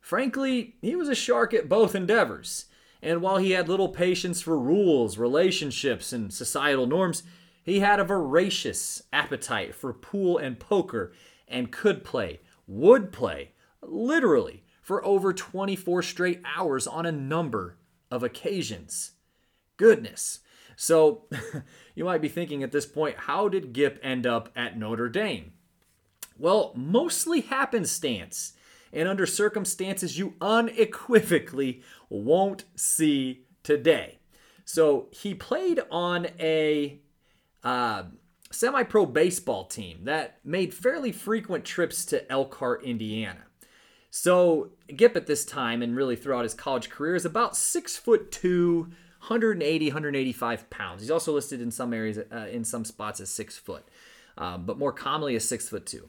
Frankly, 0.00 0.76
he 0.82 0.94
was 0.94 1.08
a 1.08 1.14
shark 1.14 1.52
at 1.52 1.68
both 1.68 1.94
endeavors, 1.94 2.66
and 3.02 3.20
while 3.20 3.38
he 3.38 3.52
had 3.52 3.68
little 3.68 3.88
patience 3.88 4.40
for 4.40 4.58
rules, 4.58 5.18
relationships, 5.18 6.12
and 6.12 6.32
societal 6.32 6.86
norms, 6.86 7.22
he 7.62 7.80
had 7.80 7.98
a 7.98 8.04
voracious 8.04 9.02
appetite 9.12 9.74
for 9.74 9.92
pool 9.92 10.38
and 10.38 10.60
poker 10.60 11.12
and 11.48 11.72
could 11.72 12.04
play, 12.04 12.40
would 12.66 13.10
play, 13.10 13.52
literally, 13.82 14.62
for 14.80 15.04
over 15.04 15.32
24 15.32 16.02
straight 16.02 16.40
hours 16.56 16.86
on 16.86 17.04
a 17.04 17.12
number 17.12 17.76
of 18.08 18.22
occasions. 18.22 19.12
Goodness. 19.76 20.40
So 20.76 21.24
you 21.96 22.04
might 22.04 22.22
be 22.22 22.28
thinking 22.28 22.62
at 22.62 22.70
this 22.70 22.86
point, 22.86 23.16
how 23.18 23.48
did 23.48 23.72
Gipp 23.72 23.98
end 24.02 24.26
up 24.26 24.50
at 24.54 24.78
Notre 24.78 25.08
Dame? 25.08 25.52
Well, 26.38 26.72
mostly 26.76 27.42
happenstance, 27.42 28.52
and 28.92 29.08
under 29.08 29.26
circumstances 29.26 30.18
you 30.18 30.34
unequivocally 30.40 31.82
won't 32.08 32.64
see 32.74 33.44
today. 33.62 34.18
So 34.64 35.08
he 35.10 35.34
played 35.34 35.80
on 35.90 36.26
a 36.38 37.00
uh, 37.64 38.04
semi 38.50 38.82
pro 38.82 39.06
baseball 39.06 39.64
team 39.64 40.00
that 40.04 40.38
made 40.44 40.74
fairly 40.74 41.12
frequent 41.12 41.64
trips 41.64 42.04
to 42.06 42.30
Elkhart, 42.30 42.82
Indiana. 42.84 43.44
So 44.10 44.70
Gipp 44.94 45.16
at 45.16 45.26
this 45.26 45.44
time 45.44 45.82
and 45.82 45.96
really 45.96 46.16
throughout 46.16 46.44
his 46.44 46.54
college 46.54 46.88
career 46.88 47.14
is 47.14 47.24
about 47.24 47.56
six 47.56 47.96
foot 47.96 48.32
two, 48.32 48.88
180, 49.20 49.86
185 49.88 50.70
pounds. 50.70 51.02
He's 51.02 51.10
also 51.10 51.32
listed 51.32 51.60
in 51.60 51.70
some 51.70 51.92
areas, 51.92 52.18
uh, 52.18 52.46
in 52.50 52.64
some 52.64 52.84
spots 52.84 53.20
as 53.20 53.28
six 53.28 53.58
foot, 53.58 53.86
um, 54.36 54.66
but 54.66 54.78
more 54.78 54.92
commonly 54.92 55.36
as 55.36 55.48
six 55.48 55.68
foot 55.68 55.86
two. 55.86 56.08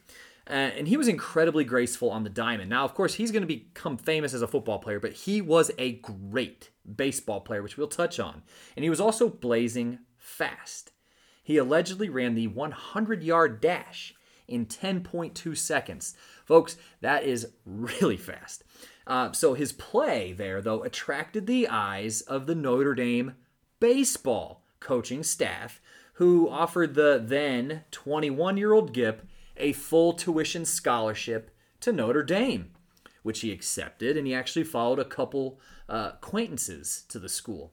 And 0.50 0.88
he 0.88 0.96
was 0.96 1.10
incredibly 1.10 1.65
graceful 1.65 2.10
on 2.10 2.24
the 2.24 2.29
diamond. 2.29 2.69
Now, 2.69 2.86
of 2.86 2.93
course, 2.93 3.15
he's 3.15 3.31
going 3.31 3.41
to 3.41 3.48
become 3.48 3.98
famous 3.98 4.34
as 4.34 4.41
a 4.41 4.48
football 4.48 4.79
player, 4.79 4.98
but 4.98 5.12
he 5.12 5.41
was 5.41 5.72
a 5.77 5.93
great 5.93 6.69
baseball 6.96 7.41
player, 7.41 7.62
which 7.62 7.75
we'll 7.75 7.88
touch 7.88 8.17
on. 8.17 8.43
And 8.77 8.84
he 8.84 8.89
was 8.89 9.01
also 9.01 9.27
blazing 9.27 10.00
fast. 10.15 10.91
He 11.43 11.57
allegedly 11.57 12.07
ran 12.07 12.36
the 12.36 12.48
100 12.48 13.24
yard 13.24 13.60
dash 13.60 14.13
in 14.48 14.65
10.2 14.65 15.57
seconds. 15.57 16.15
Folks, 16.46 16.77
that 17.01 17.24
is 17.24 17.50
really 17.65 18.17
fast. 18.17 18.63
Uh, 19.05 19.31
so 19.31 19.53
his 19.53 19.72
play 19.72 20.34
there, 20.34 20.62
though, 20.62 20.84
attracted 20.84 21.48
the 21.48 21.67
eyes 21.67 22.22
of 22.22 22.46
the 22.46 22.55
Notre 22.55 22.96
Dame 22.96 23.36
baseball 23.79 24.63
coaching 24.79 25.24
staff, 25.24 25.81
who 26.17 26.50
offered 26.50 26.95
the 26.95 27.21
then 27.24 27.83
21 27.91 28.57
year 28.57 28.74
old 28.74 28.91
Gipp 28.93 29.21
a 29.55 29.74
full 29.74 30.13
tuition 30.13 30.65
scholarship 30.65 31.51
to 31.79 31.91
Notre 31.91 32.24
Dame, 32.24 32.71
which 33.24 33.41
he 33.41 33.51
accepted, 33.51 34.17
and 34.17 34.25
he 34.25 34.33
actually 34.33 34.63
followed 34.63 35.00
a 35.00 35.05
couple 35.05 35.59
uh, 35.88 36.12
acquaintances 36.13 37.03
to 37.09 37.19
the 37.19 37.29
school. 37.29 37.71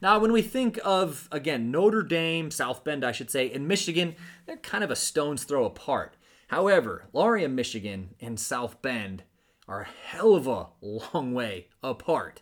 Now, 0.00 0.18
when 0.18 0.32
we 0.32 0.40
think 0.40 0.78
of, 0.84 1.28
again, 1.30 1.70
Notre 1.70 2.02
Dame, 2.02 2.50
South 2.50 2.82
Bend, 2.82 3.04
I 3.04 3.12
should 3.12 3.30
say, 3.30 3.50
and 3.50 3.68
Michigan, 3.68 4.16
they're 4.46 4.56
kind 4.56 4.82
of 4.82 4.90
a 4.90 4.96
stone's 4.96 5.44
throw 5.44 5.66
apart. 5.66 6.16
However, 6.48 7.06
Laurium, 7.12 7.52
Michigan, 7.52 8.14
and 8.20 8.40
South 8.40 8.80
Bend 8.80 9.22
are 9.68 9.82
a 9.82 9.88
hell 10.06 10.34
of 10.34 10.46
a 10.46 10.68
long 10.80 11.34
way 11.34 11.68
apart. 11.82 12.40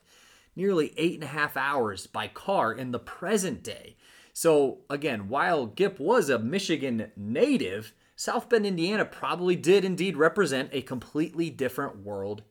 Nearly 0.54 0.94
eight 0.96 1.14
and 1.14 1.24
a 1.24 1.28
half 1.28 1.56
hours 1.56 2.06
by 2.06 2.28
car 2.28 2.72
in 2.72 2.92
the 2.92 2.98
present 2.98 3.62
day. 3.62 3.96
So, 4.32 4.78
again, 4.88 5.28
while 5.28 5.66
Gipp 5.66 6.00
was 6.00 6.30
a 6.30 6.38
Michigan 6.38 7.12
native, 7.16 7.92
South 8.16 8.48
Bend, 8.48 8.64
Indiana 8.64 9.04
probably 9.04 9.56
did 9.56 9.84
indeed 9.84 10.16
represent 10.16 10.70
a 10.72 10.82
completely 10.82 11.50
different 11.50 11.98
world 11.98 12.42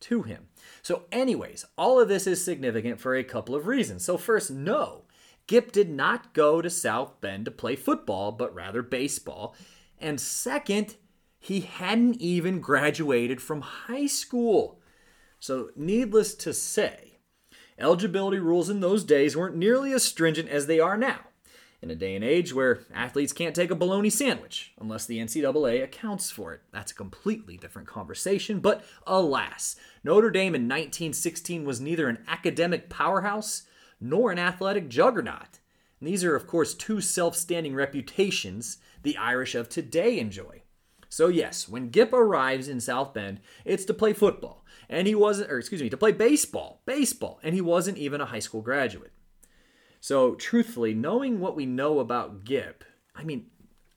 to 0.00 0.22
him. 0.22 0.48
So, 0.82 1.04
anyways, 1.12 1.64
all 1.76 2.00
of 2.00 2.08
this 2.08 2.26
is 2.26 2.44
significant 2.44 3.00
for 3.00 3.14
a 3.14 3.24
couple 3.24 3.54
of 3.54 3.66
reasons. 3.66 4.04
So, 4.04 4.16
first, 4.16 4.50
no, 4.50 5.04
Gipp 5.46 5.72
did 5.72 5.90
not 5.90 6.34
go 6.34 6.60
to 6.60 6.70
South 6.70 7.20
Bend 7.20 7.44
to 7.44 7.50
play 7.50 7.76
football, 7.76 8.32
but 8.32 8.54
rather 8.54 8.82
baseball. 8.82 9.54
And 10.00 10.20
second, 10.20 10.96
he 11.38 11.60
hadn't 11.60 12.20
even 12.20 12.60
graduated 12.60 13.40
from 13.40 13.60
high 13.60 14.06
school. 14.06 14.80
So, 15.40 15.70
needless 15.76 16.34
to 16.36 16.52
say, 16.52 17.18
eligibility 17.78 18.38
rules 18.38 18.68
in 18.68 18.80
those 18.80 19.04
days 19.04 19.36
weren't 19.36 19.56
nearly 19.56 19.92
as 19.92 20.02
stringent 20.04 20.48
as 20.48 20.66
they 20.66 20.80
are 20.80 20.96
now. 20.96 21.20
In 21.80 21.90
a 21.90 21.94
day 21.94 22.14
and 22.14 22.24
age 22.24 22.52
where 22.52 22.80
athletes 22.92 23.32
can't 23.32 23.54
take 23.54 23.70
a 23.70 23.76
bologna 23.76 24.10
sandwich 24.10 24.72
unless 24.80 25.06
the 25.06 25.18
NCAA 25.18 25.82
accounts 25.82 26.30
for 26.30 26.52
it. 26.52 26.60
That's 26.72 26.92
a 26.92 26.96
completely 26.96 27.56
different 27.56 27.88
conversation, 27.88 28.60
but 28.60 28.84
alas, 29.06 29.76
Notre 30.02 30.30
Dame 30.30 30.54
in 30.54 30.62
1916 30.62 31.64
was 31.64 31.80
neither 31.80 32.08
an 32.08 32.24
academic 32.26 32.88
powerhouse 32.88 33.62
nor 34.00 34.30
an 34.30 34.38
athletic 34.38 34.88
juggernaut. 34.88 35.58
And 36.00 36.08
these 36.08 36.24
are, 36.24 36.36
of 36.36 36.46
course, 36.46 36.74
two 36.74 37.00
self 37.00 37.36
standing 37.36 37.74
reputations 37.74 38.78
the 39.02 39.16
Irish 39.16 39.54
of 39.54 39.68
today 39.68 40.18
enjoy. 40.18 40.62
So, 41.08 41.28
yes, 41.28 41.68
when 41.68 41.90
Gipp 41.90 42.12
arrives 42.12 42.68
in 42.68 42.80
South 42.80 43.14
Bend, 43.14 43.40
it's 43.64 43.84
to 43.86 43.94
play 43.94 44.12
football. 44.12 44.64
And 44.88 45.06
he 45.06 45.14
wasn't, 45.14 45.50
or 45.50 45.58
excuse 45.58 45.82
me, 45.82 45.88
to 45.90 45.96
play 45.96 46.12
baseball. 46.12 46.82
Baseball. 46.84 47.40
And 47.42 47.54
he 47.54 47.60
wasn't 47.60 47.98
even 47.98 48.20
a 48.20 48.26
high 48.26 48.38
school 48.38 48.60
graduate. 48.60 49.12
So, 50.00 50.34
truthfully, 50.34 50.94
knowing 50.94 51.40
what 51.40 51.56
we 51.56 51.66
know 51.66 51.98
about 51.98 52.44
Gipp, 52.44 52.84
I 53.14 53.24
mean, 53.24 53.46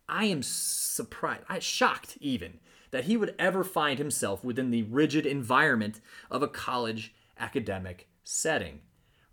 I 0.10 0.26
am 0.26 0.44
surprised, 0.44 1.44
I 1.48 1.60
shocked 1.60 2.18
even 2.20 2.60
that 2.92 3.06
he 3.06 3.16
would 3.18 3.34
ever 3.40 3.64
find 3.64 3.98
himself 3.98 4.44
within 4.44 4.72
the 4.72 4.84
rigid 4.84 5.26
environment 5.26 6.02
of 6.30 6.44
a 6.44 6.48
college 6.48 7.14
academic 7.40 8.08
setting. 8.24 8.82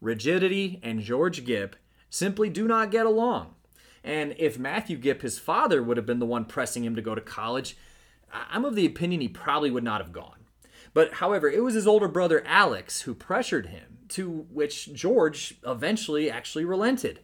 Rigidity 0.01 0.79
and 0.83 1.01
George 1.01 1.45
Gipp 1.45 1.75
simply 2.09 2.49
do 2.49 2.69
not 2.69 2.91
get 2.91 3.07
along. 3.07 3.55
And 4.05 4.35
if 4.39 4.59
Matthew 4.59 4.97
Gipp, 4.97 5.23
his 5.23 5.39
father, 5.39 5.83
would 5.83 5.97
have 5.97 6.07
been 6.07 6.21
the 6.21 6.27
one 6.27 6.45
pressing 6.45 6.85
him 6.85 6.95
to 6.95 7.03
go 7.03 7.15
to 7.15 7.21
college, 7.21 7.77
I'm 8.33 8.65
of 8.65 8.77
the 8.77 8.87
opinion 8.87 9.21
he 9.21 9.29
probably 9.29 9.71
would 9.71 9.85
not 9.85 10.01
have 10.01 10.13
gone. 10.13 10.47
But 10.95 11.15
however, 11.15 11.49
it 11.49 11.63
was 11.63 11.75
his 11.75 11.87
older 11.87 12.09
brother 12.09 12.43
Alex 12.47 13.03
who 13.03 13.15
pressured 13.15 13.67
him, 13.67 13.98
to 14.11 14.47
which 14.51 14.93
George 14.93 15.59
eventually 15.67 16.31
actually 16.31 16.65
relented. 16.65 17.21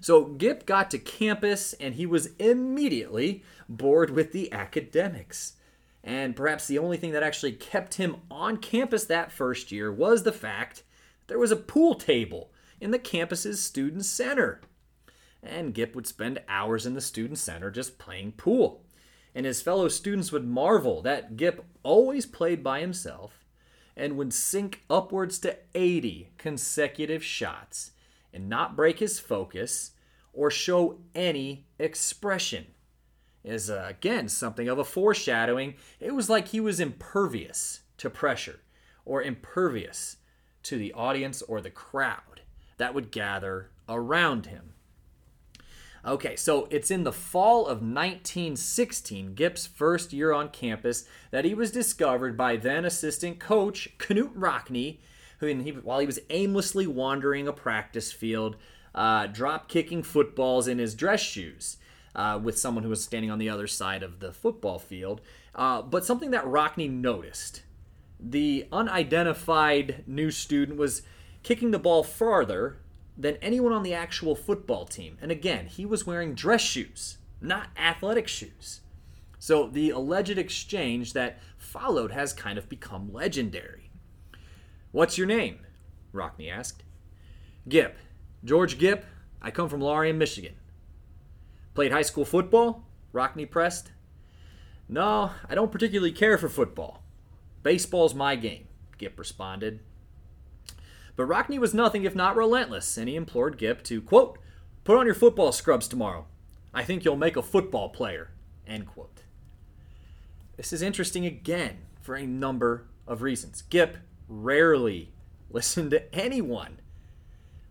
So 0.00 0.24
Gipp 0.24 0.66
got 0.66 0.90
to 0.90 0.98
campus 0.98 1.72
and 1.74 1.94
he 1.94 2.06
was 2.06 2.30
immediately 2.38 3.42
bored 3.68 4.10
with 4.10 4.32
the 4.32 4.52
academics. 4.52 5.54
And 6.04 6.36
perhaps 6.36 6.66
the 6.66 6.78
only 6.78 6.96
thing 6.96 7.12
that 7.12 7.22
actually 7.22 7.52
kept 7.52 7.94
him 7.94 8.16
on 8.30 8.58
campus 8.58 9.04
that 9.04 9.32
first 9.32 9.72
year 9.72 9.90
was 9.90 10.22
the 10.22 10.32
fact 10.32 10.82
there 11.26 11.38
was 11.38 11.50
a 11.50 11.56
pool 11.56 11.94
table 11.94 12.52
in 12.80 12.90
the 12.90 12.98
campus's 12.98 13.62
student 13.62 14.04
center. 14.04 14.60
And 15.42 15.74
Gipp 15.74 15.94
would 15.94 16.06
spend 16.06 16.42
hours 16.48 16.86
in 16.86 16.94
the 16.94 17.00
student 17.00 17.38
center 17.38 17.70
just 17.70 17.98
playing 17.98 18.32
pool 18.32 18.82
and 19.36 19.44
his 19.44 19.60
fellow 19.60 19.86
students 19.86 20.32
would 20.32 20.48
marvel 20.48 21.02
that 21.02 21.36
Gipp 21.36 21.62
always 21.82 22.24
played 22.24 22.64
by 22.64 22.80
himself 22.80 23.44
and 23.96 24.16
would 24.16 24.32
sink 24.32 24.82
upwards 24.90 25.38
to 25.38 25.56
80 25.74 26.30
consecutive 26.38 27.24
shots 27.24 27.92
and 28.32 28.48
not 28.48 28.76
break 28.76 28.98
his 28.98 29.18
focus 29.18 29.92
or 30.32 30.50
show 30.50 30.98
any 31.14 31.66
expression. 31.78 32.66
Is 33.42 33.70
uh, 33.70 33.86
again 33.88 34.28
something 34.28 34.68
of 34.68 34.78
a 34.78 34.84
foreshadowing. 34.84 35.74
It 36.00 36.14
was 36.14 36.28
like 36.28 36.48
he 36.48 36.60
was 36.60 36.80
impervious 36.80 37.80
to 37.98 38.10
pressure 38.10 38.60
or 39.04 39.22
impervious 39.22 40.16
to 40.64 40.76
the 40.76 40.92
audience 40.92 41.42
or 41.42 41.60
the 41.60 41.70
crowd 41.70 42.42
that 42.76 42.92
would 42.92 43.12
gather 43.12 43.70
around 43.88 44.46
him. 44.46 44.74
Okay, 46.04 46.36
so 46.36 46.68
it's 46.70 46.90
in 46.90 47.04
the 47.04 47.12
fall 47.12 47.62
of 47.62 47.78
1916, 47.78 49.34
Gipp's 49.34 49.66
first 49.66 50.12
year 50.12 50.32
on 50.32 50.50
campus, 50.50 51.04
that 51.30 51.44
he 51.44 51.54
was 51.54 51.70
discovered 51.70 52.36
by 52.36 52.56
then 52.56 52.84
assistant 52.84 53.38
coach 53.38 53.96
Knute 53.98 54.32
Rockne, 54.34 54.98
who, 55.40 55.46
he, 55.46 55.70
while 55.70 55.98
he 55.98 56.06
was 56.06 56.20
aimlessly 56.30 56.86
wandering 56.86 57.48
a 57.48 57.52
practice 57.52 58.12
field, 58.12 58.56
uh, 58.94 59.26
drop 59.26 59.68
kicking 59.68 60.02
footballs 60.02 60.68
in 60.68 60.78
his 60.78 60.94
dress 60.94 61.20
shoes. 61.20 61.78
Uh, 62.14 62.40
with 62.42 62.58
someone 62.58 62.82
who 62.82 62.88
was 62.88 63.04
standing 63.04 63.30
on 63.30 63.38
the 63.38 63.50
other 63.50 63.66
side 63.66 64.02
of 64.02 64.20
the 64.20 64.32
football 64.32 64.78
field. 64.78 65.20
Uh, 65.54 65.82
but 65.82 66.02
something 66.02 66.30
that 66.30 66.46
Rockney 66.46 66.88
noticed 66.88 67.60
the 68.18 68.66
unidentified 68.72 70.02
new 70.06 70.30
student 70.30 70.78
was 70.78 71.02
kicking 71.42 71.70
the 71.72 71.78
ball 71.78 72.02
farther 72.02 72.78
than 73.16 73.36
anyone 73.42 73.72
on 73.72 73.82
the 73.82 73.94
actual 73.94 74.34
football 74.34 74.84
team. 74.84 75.16
And 75.20 75.30
again, 75.30 75.66
he 75.66 75.86
was 75.86 76.06
wearing 76.06 76.34
dress 76.34 76.60
shoes, 76.60 77.18
not 77.40 77.68
athletic 77.76 78.28
shoes. 78.28 78.80
So 79.38 79.68
the 79.68 79.90
alleged 79.90 80.38
exchange 80.38 81.12
that 81.12 81.38
followed 81.56 82.10
has 82.10 82.32
kind 82.32 82.58
of 82.58 82.68
become 82.68 83.12
legendary. 83.12 83.90
What's 84.92 85.18
your 85.18 85.26
name? 85.26 85.60
Rockne 86.12 86.50
asked. 86.50 86.82
Gipp. 87.68 87.96
George 88.44 88.78
Gipp. 88.78 89.04
I 89.42 89.50
come 89.50 89.68
from 89.68 89.80
Laurium, 89.80 90.16
Michigan. 90.16 90.54
Played 91.74 91.92
high 91.92 92.02
school 92.02 92.24
football? 92.24 92.84
Rockne 93.12 93.50
pressed. 93.50 93.90
No, 94.88 95.32
I 95.48 95.54
don't 95.54 95.72
particularly 95.72 96.12
care 96.12 96.38
for 96.38 96.48
football. 96.48 97.02
Baseball's 97.62 98.14
my 98.14 98.36
game, 98.36 98.68
Gipp 98.98 99.18
responded. 99.18 99.80
But 101.16 101.26
Rockne 101.26 101.58
was 101.58 101.74
nothing 101.74 102.04
if 102.04 102.14
not 102.14 102.36
relentless, 102.36 102.96
and 102.98 103.08
he 103.08 103.16
implored 103.16 103.58
Gipp 103.58 103.82
to, 103.84 104.02
quote, 104.02 104.38
put 104.84 104.98
on 104.98 105.06
your 105.06 105.14
football 105.14 105.50
scrubs 105.50 105.88
tomorrow. 105.88 106.26
I 106.74 106.84
think 106.84 107.04
you'll 107.04 107.16
make 107.16 107.36
a 107.36 107.42
football 107.42 107.88
player, 107.88 108.30
end 108.66 108.86
quote. 108.86 109.22
This 110.56 110.72
is 110.72 110.82
interesting 110.82 111.24
again 111.24 111.78
for 112.02 112.16
a 112.16 112.26
number 112.26 112.86
of 113.06 113.22
reasons. 113.22 113.62
Gipp 113.62 113.96
rarely 114.28 115.12
listened 115.50 115.90
to 115.92 116.14
anyone, 116.14 116.80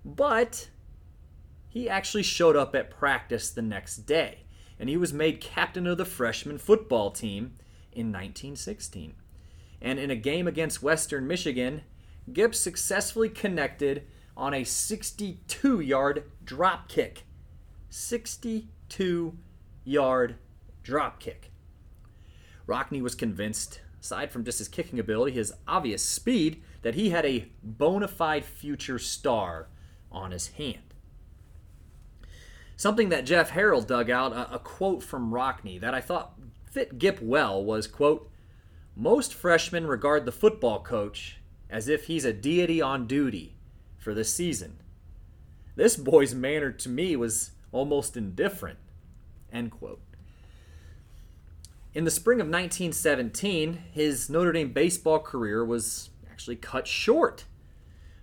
but 0.03 0.69
he 1.69 1.87
actually 1.87 2.23
showed 2.23 2.55
up 2.55 2.73
at 2.73 2.89
practice 2.89 3.51
the 3.51 3.61
next 3.61 3.97
day, 4.05 4.39
and 4.79 4.89
he 4.89 4.97
was 4.97 5.13
made 5.13 5.39
captain 5.39 5.85
of 5.85 5.97
the 5.97 6.05
freshman 6.05 6.57
football 6.57 7.11
team 7.11 7.53
in 7.91 8.07
1916. 8.07 9.13
And 9.81 9.99
in 9.99 10.09
a 10.09 10.15
game 10.15 10.47
against 10.47 10.81
Western 10.81 11.27
Michigan, 11.27 11.81
Gibbs 12.31 12.59
successfully 12.59 13.29
connected 13.29 14.07
on 14.35 14.53
a 14.53 14.63
62 14.63 15.79
yard 15.79 16.31
drop 16.43 16.89
kick. 16.89 17.23
62 17.89 19.37
yard 19.83 20.35
drop 20.83 21.19
kick. 21.19 21.51
Rockne 22.67 23.01
was 23.01 23.15
convinced, 23.15 23.81
aside 24.01 24.31
from 24.31 24.43
just 24.43 24.59
his 24.59 24.67
kicking 24.67 24.99
ability, 24.99 25.33
his 25.33 25.53
obvious 25.67 26.03
speed, 26.03 26.63
that 26.81 26.95
he 26.95 27.11
had 27.11 27.25
a 27.25 27.47
bona 27.63 28.07
fide 28.07 28.43
future 28.43 28.99
star 28.99 29.67
on 30.11 30.31
his 30.31 30.47
hand. 30.49 30.93
Something 32.75 33.09
that 33.09 33.25
Jeff 33.25 33.51
Harrell 33.51 33.85
dug 33.85 34.09
out, 34.09 34.33
a, 34.33 34.55
a 34.55 34.59
quote 34.59 35.01
from 35.01 35.31
Rockne 35.31 35.79
that 35.79 35.93
I 35.93 36.01
thought 36.01 36.33
fit 36.65 36.97
Gipp 36.97 37.21
well 37.21 37.63
was, 37.63 37.87
quote, 37.87 38.29
most 38.95 39.33
freshmen 39.33 39.87
regard 39.87 40.25
the 40.25 40.31
football 40.31 40.81
coach 40.81 41.37
as 41.75 41.89
if 41.89 42.05
he's 42.05 42.23
a 42.23 42.31
deity 42.31 42.81
on 42.81 43.05
duty 43.05 43.53
for 43.97 44.13
the 44.13 44.23
season. 44.23 44.77
This 45.75 45.97
boy's 45.97 46.33
manner 46.33 46.71
to 46.71 46.87
me 46.87 47.17
was 47.17 47.51
almost 47.73 48.15
indifferent. 48.15 48.79
End 49.51 49.71
quote. 49.71 49.99
In 51.93 52.05
the 52.05 52.11
spring 52.11 52.39
of 52.39 52.47
1917, 52.47 53.83
his 53.91 54.29
Notre 54.29 54.53
Dame 54.53 54.71
baseball 54.71 55.19
career 55.19 55.65
was 55.65 56.11
actually 56.31 56.55
cut 56.55 56.87
short. 56.87 57.43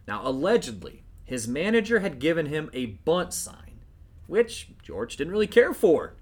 Now, 0.08 0.22
allegedly, 0.26 1.02
his 1.22 1.46
manager 1.46 2.00
had 2.00 2.20
given 2.20 2.46
him 2.46 2.70
a 2.72 2.86
bunt 2.86 3.34
sign, 3.34 3.80
which 4.28 4.70
George 4.82 5.18
didn't 5.18 5.32
really 5.34 5.46
care 5.46 5.74
for. 5.74 6.14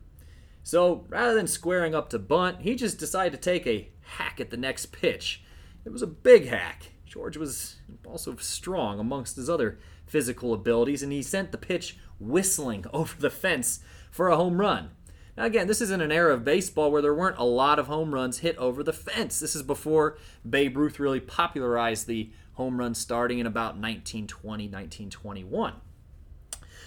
So 0.64 1.06
rather 1.08 1.36
than 1.36 1.46
squaring 1.46 1.94
up 1.94 2.10
to 2.10 2.18
bunt, 2.18 2.62
he 2.62 2.74
just 2.74 2.98
decided 2.98 3.40
to 3.40 3.50
take 3.50 3.68
a 3.68 3.88
hack 4.00 4.40
at 4.40 4.50
the 4.50 4.56
next 4.56 4.86
pitch. 4.86 5.44
It 5.84 5.92
was 5.92 6.02
a 6.02 6.08
big 6.08 6.48
hack, 6.48 6.90
George 7.10 7.36
was 7.36 7.74
also 8.06 8.36
strong 8.36 9.00
amongst 9.00 9.34
his 9.34 9.50
other 9.50 9.80
physical 10.06 10.54
abilities, 10.54 11.02
and 11.02 11.10
he 11.10 11.22
sent 11.22 11.50
the 11.50 11.58
pitch 11.58 11.98
whistling 12.20 12.86
over 12.92 13.20
the 13.20 13.28
fence 13.28 13.80
for 14.12 14.28
a 14.28 14.36
home 14.36 14.60
run. 14.60 14.90
Now, 15.36 15.44
again, 15.44 15.66
this 15.66 15.80
is 15.80 15.90
in 15.90 16.00
an 16.00 16.12
era 16.12 16.34
of 16.34 16.44
baseball 16.44 16.92
where 16.92 17.02
there 17.02 17.14
weren't 17.14 17.38
a 17.38 17.44
lot 17.44 17.80
of 17.80 17.88
home 17.88 18.14
runs 18.14 18.38
hit 18.38 18.56
over 18.58 18.84
the 18.84 18.92
fence. 18.92 19.40
This 19.40 19.56
is 19.56 19.64
before 19.64 20.18
Babe 20.48 20.76
Ruth 20.76 21.00
really 21.00 21.18
popularized 21.18 22.06
the 22.06 22.30
home 22.52 22.78
run 22.78 22.94
starting 22.94 23.40
in 23.40 23.46
about 23.46 23.74
1920, 23.74 24.64
1921. 24.66 25.74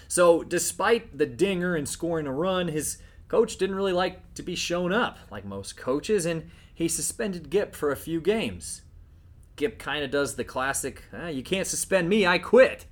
So, 0.08 0.42
despite 0.42 1.18
the 1.18 1.26
dinger 1.26 1.76
and 1.76 1.86
scoring 1.86 2.26
a 2.26 2.32
run, 2.32 2.68
his 2.68 2.96
coach 3.28 3.58
didn't 3.58 3.76
really 3.76 3.92
like 3.92 4.32
to 4.34 4.42
be 4.42 4.54
shown 4.54 4.90
up, 4.90 5.18
like 5.30 5.44
most 5.44 5.76
coaches, 5.76 6.24
and 6.24 6.50
he 6.72 6.88
suspended 6.88 7.50
Gipp 7.50 7.74
for 7.74 7.90
a 7.90 7.96
few 7.96 8.22
games. 8.22 8.83
Gipp 9.56 9.78
kind 9.78 10.04
of 10.04 10.10
does 10.10 10.36
the 10.36 10.44
classic, 10.44 11.04
ah, 11.12 11.28
you 11.28 11.42
can't 11.42 11.66
suspend 11.66 12.08
me, 12.08 12.26
I 12.26 12.38
quit. 12.38 12.86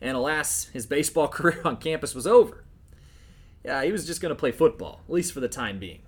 And 0.00 0.16
alas, 0.16 0.68
his 0.72 0.86
baseball 0.86 1.28
career 1.28 1.60
on 1.64 1.76
campus 1.76 2.14
was 2.14 2.26
over. 2.26 2.64
Yeah, 3.64 3.82
he 3.82 3.92
was 3.92 4.06
just 4.06 4.20
going 4.20 4.30
to 4.30 4.38
play 4.38 4.52
football, 4.52 5.00
at 5.06 5.12
least 5.12 5.32
for 5.32 5.40
the 5.40 5.48
time 5.48 5.78
being. 5.78 6.02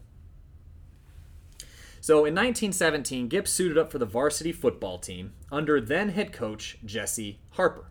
So 2.00 2.18
in 2.18 2.34
1917, 2.34 3.28
Gipp 3.28 3.48
suited 3.48 3.76
up 3.76 3.90
for 3.90 3.98
the 3.98 4.06
varsity 4.06 4.52
football 4.52 4.98
team 4.98 5.32
under 5.50 5.80
then 5.80 6.10
head 6.10 6.32
coach 6.32 6.78
Jesse 6.84 7.40
Harper. 7.50 7.90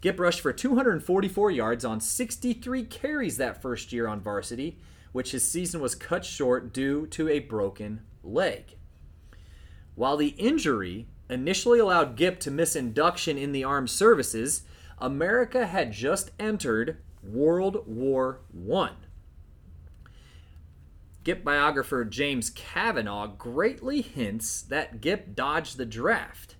Gipp 0.00 0.18
rushed 0.18 0.40
for 0.40 0.52
244 0.52 1.50
yards 1.52 1.84
on 1.84 2.00
63 2.00 2.84
carries 2.84 3.36
that 3.36 3.62
first 3.62 3.92
year 3.92 4.08
on 4.08 4.20
varsity, 4.20 4.78
which 5.12 5.30
his 5.30 5.48
season 5.48 5.80
was 5.80 5.94
cut 5.94 6.24
short 6.24 6.72
due 6.72 7.06
to 7.08 7.28
a 7.28 7.38
broken 7.38 8.00
leg. 8.24 8.76
While 9.94 10.16
the 10.16 10.28
injury 10.28 11.06
initially 11.28 11.78
allowed 11.78 12.16
Gipp 12.16 12.40
to 12.40 12.50
miss 12.50 12.76
induction 12.76 13.36
in 13.36 13.52
the 13.52 13.64
armed 13.64 13.90
services, 13.90 14.62
America 14.98 15.66
had 15.66 15.92
just 15.92 16.30
entered 16.38 16.98
World 17.22 17.86
War 17.86 18.40
I. 18.72 18.90
Gipp 21.24 21.44
biographer 21.44 22.04
James 22.04 22.50
Cavanaugh 22.50 23.28
greatly 23.28 24.02
hints 24.02 24.62
that 24.62 25.00
Gipp 25.00 25.36
dodged 25.36 25.76
the 25.76 25.86
draft. 25.86 26.56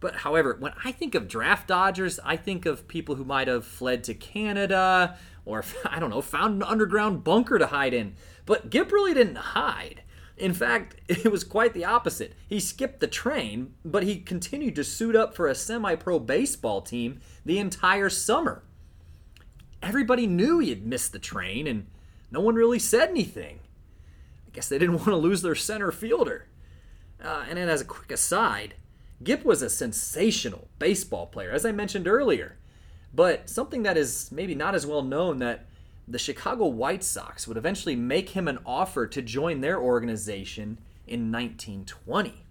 But 0.00 0.16
however, 0.16 0.56
when 0.58 0.72
I 0.84 0.92
think 0.92 1.14
of 1.14 1.28
draft 1.28 1.68
dodgers, 1.68 2.18
I 2.24 2.36
think 2.36 2.66
of 2.66 2.88
people 2.88 3.14
who 3.14 3.24
might 3.24 3.48
have 3.48 3.64
fled 3.64 4.04
to 4.04 4.14
Canada 4.14 5.16
or, 5.44 5.64
I 5.84 6.00
don't 6.00 6.10
know, 6.10 6.20
found 6.20 6.56
an 6.56 6.62
underground 6.62 7.24
bunker 7.24 7.58
to 7.58 7.66
hide 7.66 7.94
in. 7.94 8.16
But 8.46 8.70
Gipp 8.70 8.90
really 8.90 9.14
didn't 9.14 9.36
hide. 9.36 10.02
In 10.36 10.52
fact, 10.52 10.96
it 11.08 11.30
was 11.30 11.44
quite 11.44 11.74
the 11.74 11.84
opposite. 11.84 12.34
He 12.48 12.60
skipped 12.60 13.00
the 13.00 13.06
train, 13.06 13.74
but 13.84 14.02
he 14.02 14.20
continued 14.20 14.74
to 14.76 14.84
suit 14.84 15.16
up 15.16 15.34
for 15.34 15.46
a 15.46 15.54
semi 15.54 15.94
pro 15.94 16.18
baseball 16.18 16.82
team 16.82 17.20
the 17.44 17.58
entire 17.58 18.10
summer. 18.10 18.64
Everybody 19.82 20.26
knew 20.26 20.58
he 20.58 20.70
had 20.70 20.86
missed 20.86 21.12
the 21.12 21.18
train, 21.18 21.66
and 21.66 21.86
no 22.30 22.40
one 22.40 22.54
really 22.54 22.78
said 22.78 23.10
anything. 23.10 23.60
I 24.46 24.50
guess 24.52 24.68
they 24.68 24.78
didn't 24.78 24.94
want 24.98 25.06
to 25.06 25.16
lose 25.16 25.42
their 25.42 25.54
center 25.54 25.92
fielder. 25.92 26.48
Uh, 27.22 27.44
and 27.48 27.58
then, 27.58 27.68
as 27.68 27.80
a 27.80 27.86
quick 27.86 28.10
aside, 28.10 28.74
Gipp 29.22 29.44
was 29.44 29.62
a 29.62 29.70
sensational 29.70 30.68
baseball 30.78 31.26
player, 31.26 31.50
as 31.50 31.64
I 31.64 31.72
mentioned 31.72 32.08
earlier. 32.08 32.56
But 33.14 33.48
something 33.48 33.84
that 33.84 33.96
is 33.96 34.32
maybe 34.32 34.54
not 34.54 34.74
as 34.74 34.86
well 34.86 35.02
known 35.02 35.38
that 35.38 35.66
the 36.06 36.18
Chicago 36.18 36.66
White 36.66 37.02
Sox 37.02 37.48
would 37.48 37.56
eventually 37.56 37.96
make 37.96 38.30
him 38.30 38.48
an 38.48 38.58
offer 38.66 39.06
to 39.06 39.22
join 39.22 39.60
their 39.60 39.80
organization 39.80 40.78
in 41.06 41.32
1920. 41.32 42.44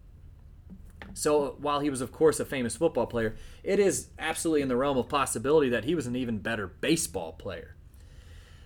So, 1.14 1.58
while 1.60 1.80
he 1.80 1.90
was, 1.90 2.02
of 2.02 2.12
course, 2.12 2.40
a 2.40 2.46
famous 2.46 2.76
football 2.76 3.06
player, 3.06 3.36
it 3.64 3.80
is 3.80 4.08
absolutely 4.18 4.64
in 4.64 4.68
the 4.68 4.76
realm 4.76 4.98
of 4.98 5.10
possibility 5.10 5.70
that 5.70 5.84
he 5.84 5.94
was 5.94 6.08
an 6.08 6.16
even 6.16 6.40
better 6.40 6.66
baseball 6.66 7.34
player. 7.34 7.76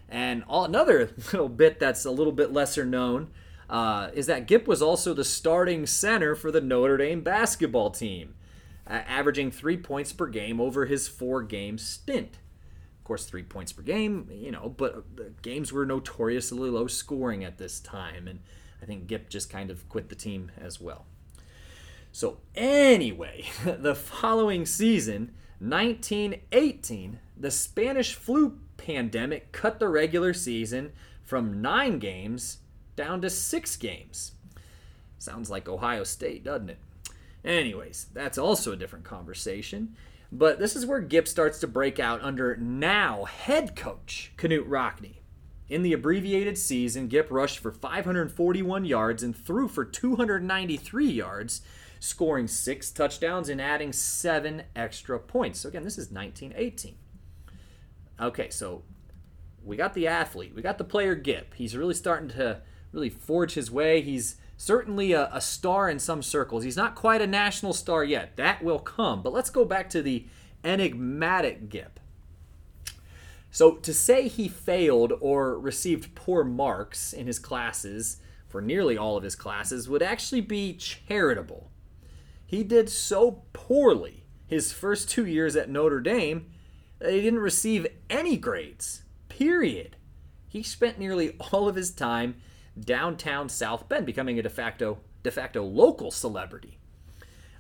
And 0.08 0.44
all, 0.48 0.64
another 0.64 1.12
little 1.34 1.50
bit 1.50 1.80
that's 1.80 2.06
a 2.06 2.12
little 2.12 2.32
bit 2.32 2.54
lesser 2.54 2.86
known 2.86 3.32
uh, 3.70 4.12
is 4.14 4.28
that 4.28 4.48
Gipp 4.48 4.66
was 4.68 4.82
also 4.82 5.14
the 5.14 5.26
starting 5.26 5.86
center 5.86 6.36
for 6.36 6.52
the 6.52 6.62
Notre 6.62 6.98
Dame 6.98 7.22
basketball 7.22 7.92
team, 7.92 8.36
uh, 8.90 9.02
averaging 9.06 9.52
three 9.52 9.76
points 9.76 10.14
per 10.14 10.28
game 10.28 10.62
over 10.62 10.86
his 10.86 11.10
four 11.10 11.44
game 11.44 11.78
stint. 11.78 12.38
Course, 13.08 13.24
three 13.24 13.44
points 13.44 13.72
per 13.72 13.84
game, 13.84 14.30
you 14.30 14.52
know, 14.52 14.74
but 14.76 15.16
the 15.16 15.32
games 15.42 15.72
were 15.72 15.86
notoriously 15.86 16.70
low 16.70 16.88
scoring 16.88 17.46
at 17.46 17.58
this 17.58 17.80
time, 17.80 18.28
and 18.28 18.42
I 18.82 18.86
think 18.86 19.08
Gipp 19.08 19.30
just 19.30 19.50
kind 19.50 19.72
of 19.72 19.88
quit 19.88 20.10
the 20.10 20.16
team 20.16 20.52
as 20.60 20.82
well. 20.82 21.06
So, 22.12 22.40
anyway, 22.54 23.46
the 23.64 23.96
following 23.96 24.66
season, 24.66 25.34
1918, 25.60 27.20
the 27.38 27.50
Spanish 27.50 28.14
flu 28.14 28.60
pandemic 28.76 29.54
cut 29.54 29.80
the 29.80 29.88
regular 29.88 30.34
season 30.34 30.92
from 31.24 31.62
nine 31.62 32.00
games 32.00 32.58
down 32.98 33.22
to 33.22 33.30
six 33.30 33.78
games. 33.78 34.34
Sounds 35.18 35.50
like 35.50 35.70
Ohio 35.70 36.04
State, 36.04 36.44
doesn't 36.44 36.72
it? 36.72 36.80
Anyways, 37.46 38.08
that's 38.14 38.38
also 38.38 38.74
a 38.74 38.76
different 38.76 39.06
conversation. 39.06 39.96
But 40.32 40.60
this 40.60 40.76
is 40.76 40.86
where 40.86 41.02
Gipp 41.02 41.28
starts 41.28 41.60
to 41.60 41.68
break 41.68 42.00
out 42.00 42.22
under 42.22 42.56
now 42.58 43.26
head 43.26 43.76
coach 43.76 44.34
Knute 44.38 44.68
Rockne. 44.68 45.18
In 45.70 45.84
the 45.84 45.94
abbreviated 45.94 46.58
season, 46.58 47.08
Gipp 47.08 47.30
rushed 47.30 47.60
for 47.60 47.72
541 47.72 48.86
yards 48.86 49.24
and 49.24 49.36
threw 49.36 49.68
for 49.68 49.84
293 49.84 51.12
yards, 51.12 51.62
scoring 52.00 52.48
six 52.48 52.90
touchdowns 52.92 53.50
and 53.50 53.62
adding 53.62 53.92
seven 53.92 54.64
extra 54.76 55.20
points. 55.20 55.60
So, 55.60 55.70
again, 55.70 55.84
this 55.84 55.98
is 55.98 56.10
1918. 56.10 56.96
Okay, 58.20 58.50
so 58.50 58.84
we 59.64 59.76
got 59.76 59.94
the 59.94 60.08
athlete, 60.08 60.54
we 60.56 60.62
got 60.62 60.78
the 60.78 60.84
player 60.84 61.16
Gipp. 61.16 61.54
He's 61.56 61.76
really 61.76 61.94
starting 61.94 62.30
to 62.30 62.62
really 62.94 63.10
forge 63.10 63.54
his 63.54 63.70
way. 63.70 64.02
He's 64.02 64.38
certainly 64.58 65.14
a, 65.14 65.30
a, 65.32 65.40
star 65.40 65.90
in 65.90 66.00
some 66.00 66.24
circles. 66.24 66.64
He's 66.64 66.76
not 66.76 66.96
quite 66.96 67.22
a 67.22 67.28
national 67.28 67.74
star 67.74 68.04
yet. 68.04 68.36
That 68.36 68.64
will 68.64 68.80
come. 68.80 69.22
But 69.22 69.32
let's 69.32 69.52
go 69.52 69.64
back 69.64 69.90
to 69.92 70.02
the 70.02 70.26
enigmatic 70.64 71.70
Gipp. 71.70 72.00
So, 73.52 73.76
to 73.76 73.94
say 73.94 74.28
he 74.28 74.48
failed 74.48 75.14
or 75.22 75.58
received 75.58 76.16
poor 76.16 76.44
marks 76.44 77.14
in 77.14 77.28
his 77.28 77.40
classes 77.40 78.18
for 78.48 78.62
nearly 78.62 78.98
all 78.98 79.16
of 79.16 79.24
his 79.24 79.36
classes 79.36 79.88
would 79.88 80.04
actually 80.04 80.42
be 80.42 80.74
charitable. 80.74 81.70
He 82.46 82.64
did 82.64 82.90
so 82.90 83.44
poorly 83.54 84.26
his 84.48 84.72
first 84.72 85.10
two 85.10 85.26
years 85.26 85.56
at 85.56 85.70
Notre 85.70 86.00
Dame 86.00 86.50
that 87.00 87.12
he 87.12 87.22
didn't 87.22 87.40
receive 87.40 87.88
any 88.10 88.38
grades. 88.38 89.04
Period. 89.30 89.98
He 90.48 90.64
spent 90.64 90.98
nearly 90.98 91.36
all 91.52 91.68
of 91.68 91.76
his 91.76 91.92
time 91.92 92.36
downtown 92.80 93.50
South 93.50 93.88
Bend, 93.90 94.06
becoming 94.06 94.40
a 94.40 94.44
de 94.44 94.50
facto 94.50 95.00
de 95.24 95.32
facto 95.32 95.64
local 95.64 96.12
celebrity. 96.12 96.78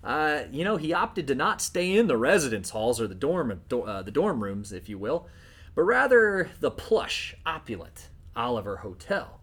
Uh, 0.03 0.43
you 0.51 0.63
know, 0.63 0.77
he 0.77 0.93
opted 0.93 1.27
to 1.27 1.35
not 1.35 1.61
stay 1.61 1.97
in 1.97 2.07
the 2.07 2.17
residence 2.17 2.69
halls 2.69 3.01
or 3.01 3.07
the 3.07 3.15
dorm 3.15 3.61
uh, 3.71 4.01
the 4.01 4.11
dorm 4.11 4.43
rooms, 4.43 4.71
if 4.71 4.87
you 4.87 4.97
will, 4.97 5.27
but 5.75 5.83
rather 5.83 6.49
the 6.59 6.71
plush, 6.71 7.35
opulent 7.45 8.09
Oliver 8.35 8.77
Hotel. 8.77 9.41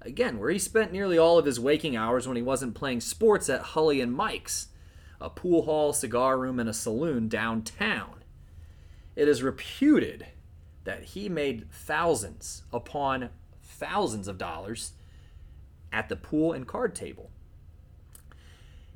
Again, 0.00 0.38
where 0.38 0.50
he 0.50 0.58
spent 0.58 0.92
nearly 0.92 1.16
all 1.16 1.38
of 1.38 1.46
his 1.46 1.60
waking 1.60 1.96
hours 1.96 2.26
when 2.26 2.36
he 2.36 2.42
wasn't 2.42 2.74
playing 2.74 3.00
sports 3.00 3.48
at 3.48 3.60
Hullie 3.60 4.00
and 4.00 4.12
Mike's, 4.12 4.68
a 5.20 5.30
pool 5.30 5.62
hall, 5.62 5.92
cigar 5.92 6.36
room, 6.36 6.58
and 6.58 6.68
a 6.68 6.74
saloon 6.74 7.28
downtown. 7.28 8.24
It 9.14 9.28
is 9.28 9.42
reputed 9.42 10.26
that 10.84 11.04
he 11.04 11.28
made 11.28 11.70
thousands 11.70 12.64
upon 12.72 13.30
thousands 13.62 14.26
of 14.26 14.38
dollars 14.38 14.92
at 15.92 16.08
the 16.08 16.16
pool 16.16 16.52
and 16.52 16.66
card 16.66 16.94
table. 16.94 17.30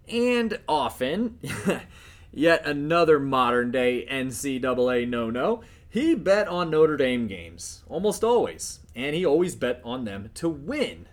And 0.09 0.59
often, 0.69 1.39
yet 2.33 2.65
another 2.65 3.19
modern 3.19 3.71
day 3.71 4.07
NCAA 4.11 5.09
no 5.09 5.31
no, 5.31 5.63
he 5.89 6.15
bet 6.15 6.49
on 6.49 6.71
Notre 6.71 6.97
Dame 6.97 7.27
games, 7.27 7.83
almost 7.89 8.23
always. 8.23 8.81
And 8.95 9.15
he 9.15 9.25
always 9.25 9.57
bet 9.57 9.81
on 9.85 10.05
them 10.05 10.31
to 10.35 10.49
win. 10.49 11.07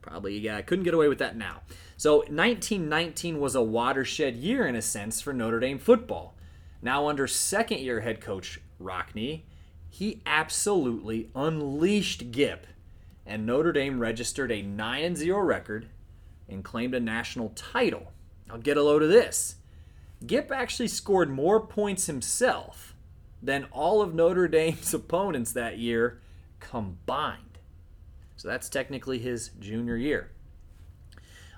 Probably 0.00 0.38
yeah, 0.38 0.60
couldn't 0.62 0.84
get 0.84 0.94
away 0.94 1.08
with 1.08 1.18
that 1.18 1.36
now. 1.36 1.62
So 1.96 2.16
1919 2.16 3.38
was 3.38 3.54
a 3.54 3.62
watershed 3.62 4.36
year 4.36 4.66
in 4.66 4.74
a 4.74 4.82
sense 4.82 5.20
for 5.20 5.32
Notre 5.32 5.60
Dame 5.60 5.78
football. 5.78 6.34
Now 6.80 7.06
under 7.06 7.28
second 7.28 7.78
year 7.78 8.00
head 8.00 8.20
coach 8.20 8.60
Rockne, 8.80 9.42
he 9.88 10.20
absolutely 10.26 11.30
unleashed 11.34 12.32
Gipp 12.32 12.66
and 13.26 13.46
Notre 13.46 13.72
Dame 13.72 14.00
registered 14.00 14.50
a 14.50 14.62
9 14.62 15.16
0 15.16 15.38
record 15.40 15.86
and 16.48 16.64
claimed 16.64 16.94
a 16.94 17.00
national 17.00 17.50
title. 17.50 18.12
I'll 18.50 18.58
get 18.58 18.76
a 18.76 18.82
load 18.82 19.02
of 19.02 19.08
this. 19.08 19.56
Gipp 20.26 20.50
actually 20.50 20.88
scored 20.88 21.30
more 21.30 21.60
points 21.60 22.06
himself 22.06 22.94
than 23.42 23.66
all 23.72 24.02
of 24.02 24.14
Notre 24.14 24.48
Dame's 24.48 24.94
opponents 24.94 25.52
that 25.52 25.78
year 25.78 26.20
combined. 26.60 27.58
So 28.36 28.48
that's 28.48 28.68
technically 28.68 29.18
his 29.18 29.50
junior 29.60 29.96
year. 29.96 30.30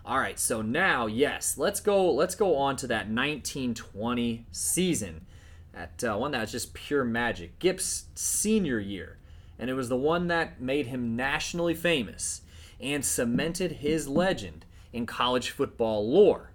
All 0.07 0.19
right, 0.19 0.39
so 0.39 0.61
now, 0.61 1.07
yes, 1.07 1.57
let's 1.57 1.81
go. 1.81 2.11
Let's 2.13 2.35
go 2.35 2.57
on 2.57 2.77
to 2.77 2.87
that 2.89 3.09
1920 3.09 4.47
season, 4.53 5.25
that 5.73 6.05
uh, 6.05 6.17
one 6.19 6.33
that's 6.33 6.53
just 6.53 6.75
pure 6.75 7.05
magic. 7.05 7.59
Gipp's 7.59 8.05
senior 8.15 8.79
year 8.79 9.17
and 9.59 9.71
it 9.71 9.75
was 9.75 9.89
the 9.89 9.97
one 9.97 10.29
that 10.29 10.61
made 10.61 10.87
him 10.87 11.17
nationally 11.17 11.75
famous 11.75 12.43
and 12.81 13.05
cemented 13.05 13.73
his 13.73 14.09
legend 14.09 14.65
in 14.93 15.07
college 15.07 15.51
football 15.51 16.09
lore. 16.09 16.51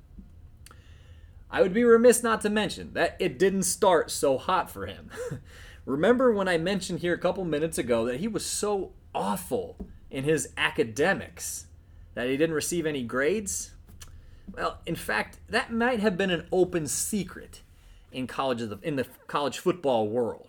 I 1.52 1.62
would 1.62 1.74
be 1.74 1.84
remiss 1.84 2.22
not 2.22 2.42
to 2.42 2.50
mention 2.50 2.94
that 2.94 3.16
it 3.20 3.40
didn't 3.40 3.64
start 3.64 4.12
so 4.12 4.38
hot 4.38 4.70
for 4.70 4.86
him. 4.86 5.10
Remember 5.86 6.32
when 6.32 6.48
I 6.48 6.58
mentioned 6.58 7.00
here 7.00 7.14
a 7.14 7.20
couple 7.20 7.44
minutes 7.46 7.78
ago 7.78 8.06
that 8.06 8.20
he 8.20 8.28
was 8.28 8.46
so 8.46 8.92
awful 9.16 9.76
in 10.12 10.24
his 10.24 10.50
academics 10.58 11.66
that 12.14 12.28
he 12.28 12.38
didn't 12.38 12.56
receive 12.56 12.86
any 12.86 13.02
grades? 13.02 13.72
Well, 14.56 14.78
in 14.86 14.96
fact, 14.96 15.40
that 15.50 15.74
might 15.74 16.00
have 16.00 16.18
been 16.18 16.30
an 16.30 16.48
open 16.52 16.86
secret 16.86 17.62
in 18.12 18.28
college 18.28 18.62
in 18.84 18.96
the 18.96 19.08
college 19.28 19.58
football 19.58 20.08
world. 20.08 20.49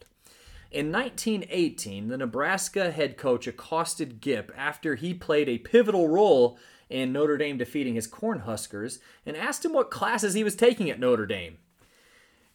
In 0.70 0.92
1918, 0.92 2.08
the 2.08 2.16
Nebraska 2.16 2.92
head 2.92 3.16
coach 3.16 3.48
accosted 3.48 4.20
Gipp 4.20 4.52
after 4.56 4.94
he 4.94 5.12
played 5.12 5.48
a 5.48 5.58
pivotal 5.58 6.08
role 6.08 6.58
in 6.88 7.12
Notre 7.12 7.36
Dame 7.36 7.58
defeating 7.58 7.96
his 7.96 8.06
Cornhuskers 8.06 9.00
and 9.26 9.36
asked 9.36 9.64
him 9.64 9.72
what 9.72 9.90
classes 9.90 10.34
he 10.34 10.44
was 10.44 10.54
taking 10.54 10.88
at 10.88 11.00
Notre 11.00 11.26
Dame. 11.26 11.58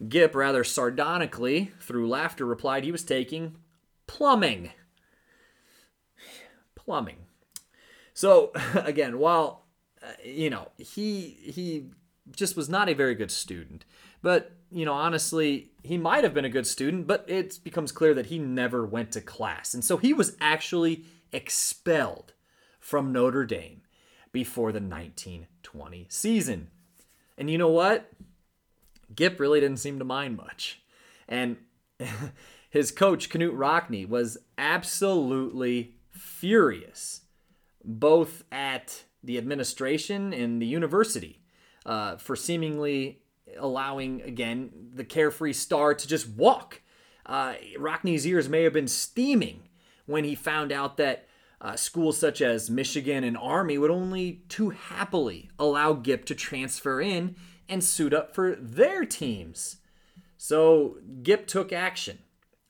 Gipp, 0.08 0.34
rather 0.34 0.64
sardonically, 0.64 1.72
through 1.80 2.08
laughter, 2.08 2.46
replied 2.46 2.84
he 2.84 2.92
was 2.92 3.04
taking 3.04 3.58
plumbing. 4.08 4.72
Plumbing. 6.76 7.18
So, 8.14 8.52
again, 8.76 9.20
while, 9.20 9.66
uh, 10.02 10.12
you 10.24 10.50
know, 10.50 10.70
he, 10.78 11.38
he 11.42 11.88
just 12.32 12.56
was 12.56 12.70
not 12.70 12.88
a 12.88 12.94
very 12.94 13.16
good 13.16 13.32
student, 13.32 13.84
but, 14.22 14.54
you 14.76 14.84
know, 14.84 14.92
honestly, 14.92 15.72
he 15.84 15.98
might 15.98 16.26
have 16.26 16.34
been 16.34 16.44
a 16.44 16.50
good 16.50 16.68
student, 16.68 17.08
but 17.08 17.24
it 17.30 17.60
becomes 17.64 17.94
clear 17.94 18.14
that 18.14 18.26
he 18.26 18.38
never 18.38 18.86
went 18.86 19.14
to 19.14 19.22
class. 19.22 19.74
And 19.74 19.86
so 19.86 19.96
he 19.96 20.12
was 20.12 20.36
actually 20.42 21.06
expelled 21.32 22.34
from 22.82 23.14
Notre 23.14 23.46
Dame 23.46 23.84
before 24.34 24.74
the 24.74 24.82
1920 24.82 26.08
season. 26.10 26.72
And 27.38 27.50
you 27.50 27.58
know 27.58 27.70
what? 27.70 28.12
Gipp 29.16 29.40
really 29.40 29.62
didn't 29.62 29.80
seem 29.80 29.98
to 29.98 30.04
mind 30.04 30.36
much. 30.36 30.82
And 31.26 31.56
his 32.70 32.92
coach, 32.92 33.30
Knute 33.30 33.58
Rockne, 33.58 34.10
was 34.10 34.38
absolutely 34.58 35.96
furious, 36.12 37.22
both 37.82 38.44
at 38.52 39.06
the 39.24 39.38
administration 39.38 40.34
and 40.34 40.62
the 40.62 40.68
university 40.68 41.40
uh, 41.86 42.18
for 42.18 42.36
seemingly 42.36 43.22
allowing, 43.58 44.22
again, 44.22 44.72
the 44.94 45.04
carefree 45.04 45.54
star 45.54 45.94
to 45.94 46.08
just 46.08 46.28
walk. 46.30 46.82
Uh, 47.26 47.56
Rockne's 47.78 48.26
ears 48.26 48.50
may 48.50 48.64
have 48.64 48.74
been 48.74 48.88
steaming 48.88 49.70
when 50.06 50.24
he 50.24 50.36
found 50.36 50.72
out 50.72 50.98
that 50.98 51.28
uh, 51.62 51.76
schools 51.76 52.18
such 52.18 52.42
as 52.42 52.70
Michigan 52.70 53.24
and 53.24 53.38
Army 53.38 53.78
would 53.78 53.92
only 53.92 54.44
too 54.50 54.70
happily 54.70 55.50
allow 55.58 55.94
Gipp 55.94 56.26
to 56.26 56.36
transfer 56.36 57.02
in 57.02 57.36
and 57.68 57.84
suit 57.84 58.14
up 58.14 58.36
for 58.36 58.56
their 58.56 59.06
teams. 59.06 59.78
So 60.38 60.98
Gipp 61.24 61.48
took 61.48 61.74
action 61.74 62.20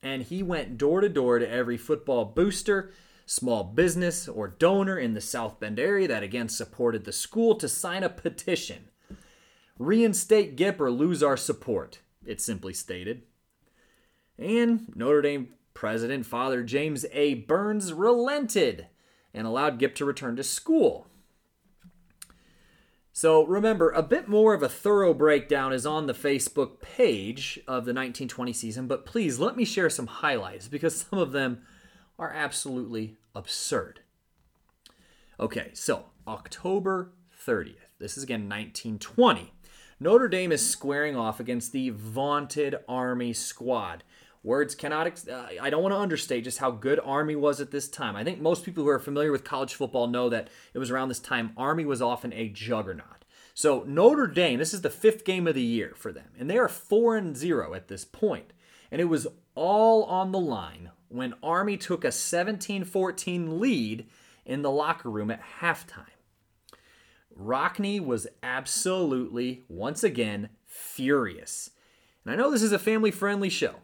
and 0.02 0.22
he 0.22 0.42
went 0.42 0.78
door 0.78 1.00
to 1.00 1.08
door 1.08 1.38
to 1.38 1.50
every 1.50 1.76
football 1.76 2.24
booster, 2.24 2.92
small 3.26 3.64
business, 3.64 4.28
or 4.28 4.48
donor 4.48 4.98
in 4.98 5.14
the 5.14 5.20
South 5.20 5.58
Bend 5.60 5.78
area 5.78 6.08
that 6.08 6.22
again 6.22 6.48
supported 6.48 7.04
the 7.04 7.12
school 7.12 7.54
to 7.56 7.68
sign 7.68 8.02
a 8.02 8.08
petition. 8.08 8.88
Reinstate 9.78 10.56
Gipp 10.56 10.80
or 10.80 10.90
lose 10.90 11.22
our 11.22 11.36
support, 11.36 12.00
it 12.24 12.40
simply 12.40 12.72
stated. 12.72 13.22
And 14.38 14.92
Notre 14.94 15.22
Dame 15.22 15.48
president, 15.74 16.26
Father 16.26 16.62
James 16.62 17.04
A. 17.12 17.34
Burns, 17.34 17.92
relented 17.92 18.86
and 19.34 19.46
allowed 19.46 19.78
Gipp 19.78 19.94
to 19.96 20.04
return 20.04 20.36
to 20.36 20.42
school. 20.42 21.06
So 23.12 23.46
remember, 23.46 23.90
a 23.90 24.02
bit 24.02 24.28
more 24.28 24.52
of 24.52 24.62
a 24.62 24.68
thorough 24.68 25.14
breakdown 25.14 25.72
is 25.72 25.86
on 25.86 26.06
the 26.06 26.12
Facebook 26.12 26.80
page 26.80 27.58
of 27.60 27.86
the 27.86 27.94
1920 27.94 28.52
season, 28.52 28.86
but 28.86 29.06
please 29.06 29.38
let 29.38 29.56
me 29.56 29.64
share 29.64 29.88
some 29.88 30.06
highlights 30.06 30.68
because 30.68 31.06
some 31.10 31.18
of 31.18 31.32
them 31.32 31.62
are 32.18 32.32
absolutely 32.32 33.16
absurd. 33.34 34.00
Okay, 35.40 35.70
so 35.72 36.06
October 36.26 37.12
30th. 37.46 37.76
This 37.98 38.18
is 38.18 38.22
again 38.22 38.48
1920. 38.48 39.52
Notre 39.98 40.28
Dame 40.28 40.52
is 40.52 40.68
squaring 40.68 41.16
off 41.16 41.40
against 41.40 41.72
the 41.72 41.88
vaunted 41.88 42.76
Army 42.86 43.32
squad. 43.32 44.04
Words 44.42 44.74
cannot, 44.74 45.06
ex- 45.06 45.26
uh, 45.26 45.48
I 45.60 45.70
don't 45.70 45.82
want 45.82 45.94
to 45.94 45.98
understate 45.98 46.44
just 46.44 46.58
how 46.58 46.70
good 46.70 47.00
Army 47.02 47.34
was 47.34 47.62
at 47.62 47.70
this 47.70 47.88
time. 47.88 48.14
I 48.14 48.22
think 48.22 48.38
most 48.38 48.62
people 48.62 48.84
who 48.84 48.90
are 48.90 48.98
familiar 48.98 49.32
with 49.32 49.42
college 49.42 49.74
football 49.74 50.06
know 50.06 50.28
that 50.28 50.48
it 50.74 50.78
was 50.78 50.90
around 50.90 51.08
this 51.08 51.18
time 51.18 51.52
Army 51.56 51.86
was 51.86 52.02
often 52.02 52.32
a 52.34 52.48
juggernaut. 52.50 53.24
So 53.54 53.84
Notre 53.86 54.26
Dame, 54.26 54.58
this 54.58 54.74
is 54.74 54.82
the 54.82 54.90
fifth 54.90 55.24
game 55.24 55.46
of 55.46 55.54
the 55.54 55.62
year 55.62 55.94
for 55.96 56.12
them, 56.12 56.28
and 56.38 56.50
they 56.50 56.58
are 56.58 56.68
4 56.68 57.16
and 57.16 57.34
0 57.34 57.72
at 57.72 57.88
this 57.88 58.04
point. 58.04 58.52
And 58.90 59.00
it 59.00 59.06
was 59.06 59.26
all 59.54 60.04
on 60.04 60.30
the 60.30 60.38
line 60.38 60.90
when 61.08 61.34
Army 61.42 61.78
took 61.78 62.04
a 62.04 62.12
17 62.12 62.84
14 62.84 63.58
lead 63.58 64.06
in 64.44 64.60
the 64.60 64.70
locker 64.70 65.10
room 65.10 65.30
at 65.30 65.42
halftime. 65.60 66.15
Rockne 67.38 68.00
was 68.00 68.26
absolutely, 68.42 69.64
once 69.68 70.02
again, 70.02 70.48
furious. 70.64 71.70
And 72.24 72.32
I 72.32 72.36
know 72.36 72.50
this 72.50 72.62
is 72.62 72.72
a 72.72 72.78
family 72.78 73.10
friendly 73.10 73.50
show, 73.50 73.76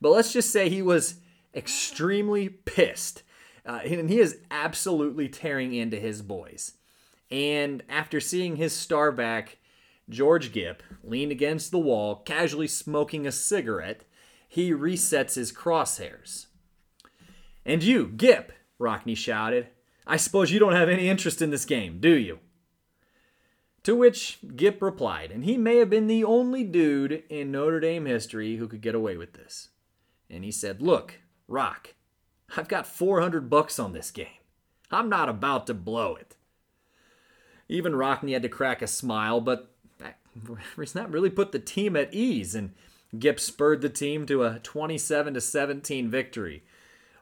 but 0.00 0.10
let's 0.10 0.32
just 0.32 0.50
say 0.50 0.68
he 0.68 0.82
was 0.82 1.16
extremely 1.54 2.48
pissed. 2.48 3.22
Uh, 3.66 3.80
and 3.84 4.08
he 4.08 4.20
is 4.20 4.38
absolutely 4.50 5.28
tearing 5.28 5.74
into 5.74 5.98
his 5.98 6.22
boys. 6.22 6.74
And 7.30 7.82
after 7.88 8.20
seeing 8.20 8.56
his 8.56 8.72
star 8.72 9.12
back, 9.12 9.58
George 10.08 10.52
Gipp 10.52 10.82
leaned 11.04 11.30
against 11.30 11.70
the 11.70 11.78
wall, 11.78 12.16
casually 12.16 12.66
smoking 12.66 13.26
a 13.26 13.32
cigarette. 13.32 14.04
He 14.48 14.72
resets 14.72 15.34
his 15.34 15.52
crosshairs. 15.52 16.46
And 17.64 17.82
you, 17.82 18.08
Gipp, 18.08 18.52
Rockne 18.80 19.16
shouted, 19.16 19.68
I 20.06 20.16
suppose 20.16 20.50
you 20.50 20.58
don't 20.58 20.74
have 20.74 20.88
any 20.88 21.08
interest 21.08 21.42
in 21.42 21.50
this 21.50 21.64
game, 21.64 22.00
do 22.00 22.16
you? 22.16 22.40
To 23.84 23.96
which 23.96 24.38
Gipp 24.56 24.82
replied, 24.82 25.30
and 25.30 25.44
he 25.44 25.56
may 25.56 25.76
have 25.76 25.88
been 25.88 26.06
the 26.06 26.24
only 26.24 26.64
dude 26.64 27.22
in 27.30 27.50
Notre 27.50 27.80
Dame 27.80 28.04
history 28.04 28.56
who 28.56 28.68
could 28.68 28.82
get 28.82 28.94
away 28.94 29.16
with 29.16 29.32
this. 29.32 29.70
And 30.28 30.44
he 30.44 30.50
said, 30.50 30.82
Look, 30.82 31.20
Rock, 31.48 31.94
I've 32.56 32.68
got 32.68 32.86
400 32.86 33.48
bucks 33.48 33.78
on 33.78 33.92
this 33.92 34.10
game. 34.10 34.26
I'm 34.90 35.08
not 35.08 35.28
about 35.28 35.66
to 35.68 35.74
blow 35.74 36.14
it. 36.16 36.36
Even 37.68 37.94
Rockne 37.94 38.32
had 38.32 38.42
to 38.42 38.48
crack 38.48 38.82
a 38.82 38.86
smile, 38.86 39.40
but 39.40 39.72
he's 40.76 40.94
not 40.94 41.10
really 41.10 41.30
put 41.30 41.52
the 41.52 41.58
team 41.58 41.96
at 41.96 42.12
ease, 42.12 42.54
and 42.54 42.74
Gipp 43.18 43.40
spurred 43.40 43.80
the 43.80 43.88
team 43.88 44.26
to 44.26 44.44
a 44.44 44.58
27 44.58 45.34
to 45.34 45.40
17 45.40 46.10
victory, 46.10 46.64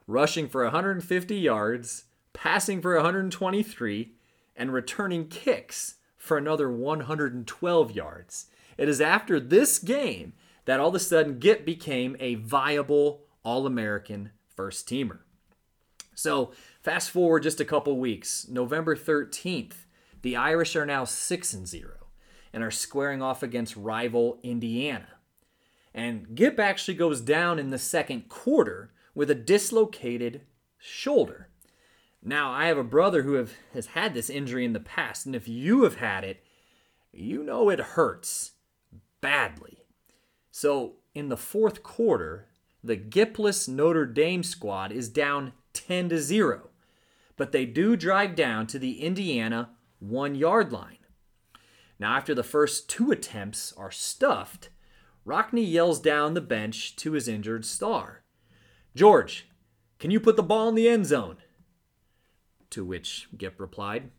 rushing 0.06 0.48
for 0.48 0.64
150 0.64 1.36
yards, 1.36 2.04
passing 2.32 2.80
for 2.80 2.94
123, 2.94 4.12
and 4.56 4.72
returning 4.72 5.28
kicks 5.28 5.94
for 6.18 6.36
another 6.36 6.70
112 6.70 7.92
yards. 7.92 8.46
It 8.76 8.88
is 8.88 9.00
after 9.00 9.40
this 9.40 9.78
game 9.78 10.34
that 10.66 10.80
all 10.80 10.90
of 10.90 10.94
a 10.94 10.98
sudden 10.98 11.38
Gipp 11.38 11.64
became 11.64 12.16
a 12.20 12.34
viable 12.34 13.22
All 13.42 13.66
American 13.66 14.32
first 14.54 14.86
teamer. 14.88 15.20
So, 16.14 16.52
fast 16.82 17.10
forward 17.10 17.44
just 17.44 17.60
a 17.60 17.64
couple 17.64 17.96
weeks, 17.96 18.46
November 18.48 18.96
13th, 18.96 19.86
the 20.22 20.36
Irish 20.36 20.74
are 20.74 20.84
now 20.84 21.04
6 21.04 21.54
and 21.54 21.66
0 21.66 21.92
and 22.52 22.64
are 22.64 22.70
squaring 22.70 23.22
off 23.22 23.42
against 23.42 23.76
rival 23.76 24.40
Indiana. 24.42 25.08
And 25.94 26.34
Gipp 26.34 26.58
actually 26.58 26.94
goes 26.94 27.20
down 27.20 27.58
in 27.58 27.70
the 27.70 27.78
second 27.78 28.28
quarter 28.28 28.92
with 29.14 29.30
a 29.30 29.34
dislocated 29.34 30.42
shoulder. 30.76 31.47
Now, 32.28 32.52
I 32.52 32.66
have 32.66 32.76
a 32.76 32.84
brother 32.84 33.22
who 33.22 33.32
have, 33.34 33.52
has 33.72 33.86
had 33.86 34.12
this 34.12 34.28
injury 34.28 34.66
in 34.66 34.74
the 34.74 34.80
past, 34.80 35.24
and 35.24 35.34
if 35.34 35.48
you 35.48 35.84
have 35.84 35.94
had 35.94 36.24
it, 36.24 36.44
you 37.10 37.42
know 37.42 37.70
it 37.70 37.80
hurts 37.80 38.52
badly. 39.22 39.78
So 40.50 40.96
in 41.14 41.30
the 41.30 41.38
fourth 41.38 41.82
quarter, 41.82 42.48
the 42.84 42.98
Gippless 42.98 43.66
Notre 43.66 44.04
Dame 44.04 44.42
squad 44.42 44.92
is 44.92 45.08
down 45.08 45.54
10 45.72 46.10
to 46.10 46.20
0, 46.20 46.68
but 47.38 47.52
they 47.52 47.64
do 47.64 47.96
drive 47.96 48.34
down 48.34 48.66
to 48.66 48.78
the 48.78 49.00
Indiana 49.00 49.70
one 49.98 50.34
yard 50.34 50.70
line. 50.70 50.98
Now, 51.98 52.14
after 52.14 52.34
the 52.34 52.42
first 52.42 52.90
two 52.90 53.10
attempts 53.10 53.72
are 53.72 53.90
stuffed, 53.90 54.68
Rockne 55.24 55.66
yells 55.66 55.98
down 55.98 56.34
the 56.34 56.42
bench 56.42 56.94
to 56.96 57.12
his 57.12 57.26
injured 57.26 57.64
star 57.64 58.22
George, 58.94 59.48
can 59.98 60.10
you 60.10 60.20
put 60.20 60.36
the 60.36 60.42
ball 60.42 60.68
in 60.68 60.74
the 60.74 60.90
end 60.90 61.06
zone? 61.06 61.38
To 62.70 62.84
which 62.84 63.28
Gipp 63.36 63.60
replied, 63.60 64.10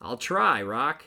I'll 0.00 0.16
try, 0.16 0.62
Rock. 0.62 1.04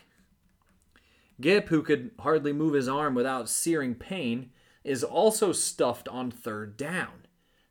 Gipp, 1.40 1.70
who 1.70 1.82
could 1.82 2.12
hardly 2.20 2.52
move 2.52 2.74
his 2.74 2.90
arm 2.90 3.16
without 3.16 3.48
searing 3.48 3.96
pain, 3.96 4.52
is 4.84 5.04
also 5.04 5.52
stuffed 5.52 6.08
on 6.10 6.32
third 6.32 6.76
down. 6.76 7.26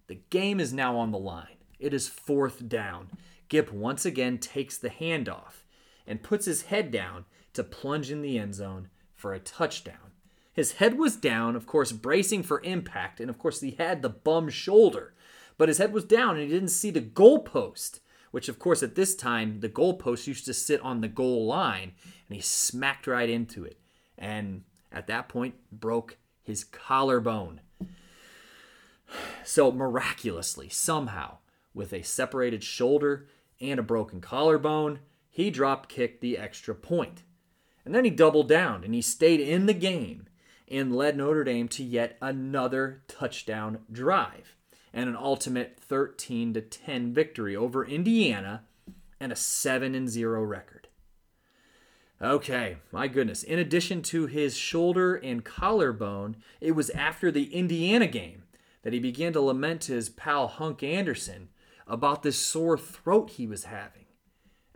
The 0.07 0.21
game 0.31 0.59
is 0.59 0.73
now 0.73 0.97
on 0.97 1.11
the 1.11 1.19
line. 1.19 1.57
It 1.79 1.93
is 1.93 2.09
fourth 2.09 2.69
down. 2.69 3.11
Gipp 3.49 3.73
once 3.73 4.07
again 4.07 4.39
takes 4.39 4.79
the 4.79 4.91
handoff 4.91 5.65
and 6.07 6.23
puts 6.23 6.47
his 6.47 6.63
head 6.63 6.91
down 6.91 7.27
to 7.53 7.65
plunge 7.65 8.11
in 8.11 8.23
the 8.23 8.39
end 8.39 8.55
zone 8.55 8.89
for 9.15 9.35
a 9.35 9.41
touchdown. 9.41 10.13
His 10.53 10.73
head 10.73 10.99
was 10.99 11.17
down, 11.17 11.55
of 11.55 11.67
course, 11.67 11.93
bracing 11.93 12.43
for 12.43 12.63
impact, 12.65 13.21
and 13.21 13.31
of 13.31 13.39
course, 13.39 13.61
he 13.61 13.73
had 13.73 14.03
the 14.03 14.09
bum 14.09 14.49
shoulder, 14.49 15.15
but 15.57 15.69
his 15.69 15.79
head 15.79 15.93
was 15.93 16.05
down 16.05 16.37
and 16.37 16.41
he 16.41 16.49
didn't 16.49 16.71
see 16.71 16.91
the 16.91 17.01
goalpost 17.01 18.01
which 18.31 18.49
of 18.49 18.59
course 18.59 18.83
at 18.83 18.95
this 18.95 19.15
time 19.15 19.61
the 19.61 19.69
goalpost 19.69 20.27
used 20.27 20.45
to 20.47 20.55
sit 20.55 20.81
on 20.83 21.01
the 21.01 21.09
goal 21.09 21.47
line, 21.47 21.93
and 22.29 22.37
he 22.37 22.41
smacked 22.41 23.07
right 23.07 23.29
into 23.31 23.65
it, 23.65 23.79
and 24.17 24.65
at 24.93 25.07
that 25.07 25.29
point 25.29 25.55
broke 25.73 26.17
his 26.43 26.65
collarbone. 26.65 27.61
So 29.45 29.73
miraculously, 29.73 30.69
somehow, 30.69 31.39
with 31.73 31.93
a 31.93 32.03
separated 32.03 32.63
shoulder 32.63 33.27
and 33.61 33.81
a 33.81 33.83
broken 33.83 34.21
collarbone, 34.21 34.99
he 35.31 35.51
drop 35.51 35.89
kicked 35.89 36.21
the 36.21 36.37
extra 36.37 36.75
point. 36.75 37.23
And 37.85 37.95
then 37.95 38.05
he 38.05 38.11
doubled 38.11 38.49
down 38.49 38.85
and 38.85 38.95
he 38.95 39.01
stayed 39.01 39.41
in 39.41 39.65
the 39.65 39.73
game. 39.73 40.27
and 40.71 40.95
led 40.95 41.17
Notre 41.17 41.45
Dame 41.45 41.69
to 41.69 41.83
yet 41.83 42.17
another 42.21 43.03
touchdown 43.09 43.81
drive 43.91 44.55
and 44.93 45.09
an 45.09 45.17
ultimate 45.17 45.79
13 45.81 46.55
to 46.55 46.61
10 46.61 47.13
victory 47.13 47.55
over 47.55 47.85
Indiana 47.85 48.65
and 49.21 49.33
a 49.33 49.37
7 49.37 49.95
and 49.95 50.09
0 50.09 50.43
record. 50.43 50.89
Okay, 52.21 52.79
my 52.91 53.07
goodness. 53.07 53.43
In 53.45 53.59
addition 53.59 54.03
to 54.03 54.27
his 54.27 54.57
shoulder 54.57 55.15
and 55.15 55.45
collarbone, 55.45 56.37
it 56.61 56.73
was 56.73 56.91
after 56.91 57.31
the 57.31 57.55
Indiana 57.55 58.09
game 58.09 58.43
that 58.83 58.93
he 58.93 58.99
began 58.99 59.33
to 59.35 59.41
lament 59.41 59.83
to 59.83 59.93
his 59.93 60.09
pal 60.09 60.49
Hunk 60.49 60.83
Anderson 60.83 61.49
about 61.87 62.23
this 62.23 62.39
sore 62.39 62.77
throat 62.77 63.31
he 63.31 63.47
was 63.47 63.65
having. 63.65 64.07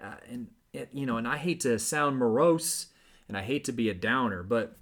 Uh, 0.02 0.14
and 0.30 0.48
it, 0.72 0.90
you 0.92 1.04
know, 1.04 1.16
and 1.16 1.26
I 1.26 1.36
hate 1.36 1.60
to 1.60 1.78
sound 1.78 2.16
morose 2.16 2.88
and 3.28 3.36
I 3.36 3.42
hate 3.42 3.64
to 3.64 3.72
be 3.72 3.88
a 3.88 3.94
downer, 3.94 4.42
but 4.42 4.76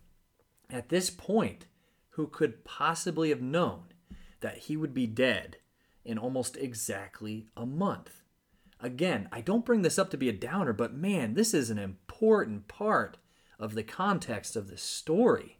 at 0.68 0.88
this 0.88 1.10
point, 1.10 1.66
who 2.10 2.26
could 2.26 2.64
possibly 2.64 3.30
have 3.30 3.40
known 3.40 3.84
that 4.40 4.58
he 4.58 4.76
would 4.76 4.94
be 4.94 5.06
dead 5.06 5.56
in 6.04 6.18
almost 6.18 6.56
exactly 6.56 7.46
a 7.56 7.66
month? 7.66 8.22
Again, 8.80 9.28
I 9.30 9.40
don't 9.40 9.64
bring 9.64 9.82
this 9.82 9.98
up 9.98 10.10
to 10.10 10.16
be 10.16 10.28
a 10.28 10.32
downer, 10.32 10.72
but 10.72 10.94
man, 10.94 11.34
this 11.34 11.52
is 11.52 11.70
an 11.70 11.78
important 11.78 12.66
part 12.68 13.18
of 13.58 13.74
the 13.74 13.82
context 13.82 14.56
of 14.56 14.68
this 14.68 14.82
story. 14.82 15.58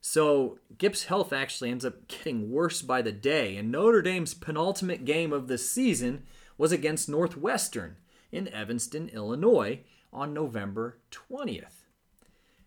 So, 0.00 0.58
Gipp's 0.78 1.04
health 1.04 1.32
actually 1.32 1.70
ends 1.70 1.84
up 1.84 2.08
getting 2.08 2.50
worse 2.50 2.80
by 2.80 3.02
the 3.02 3.12
day, 3.12 3.56
and 3.56 3.70
Notre 3.70 4.00
Dame's 4.00 4.32
penultimate 4.32 5.04
game 5.04 5.32
of 5.32 5.46
the 5.48 5.58
season 5.58 6.24
was 6.56 6.72
against 6.72 7.08
Northwestern 7.08 7.96
in 8.32 8.48
Evanston, 8.48 9.10
Illinois 9.10 9.80
on 10.12 10.32
November 10.32 10.98
20th. 11.10 11.79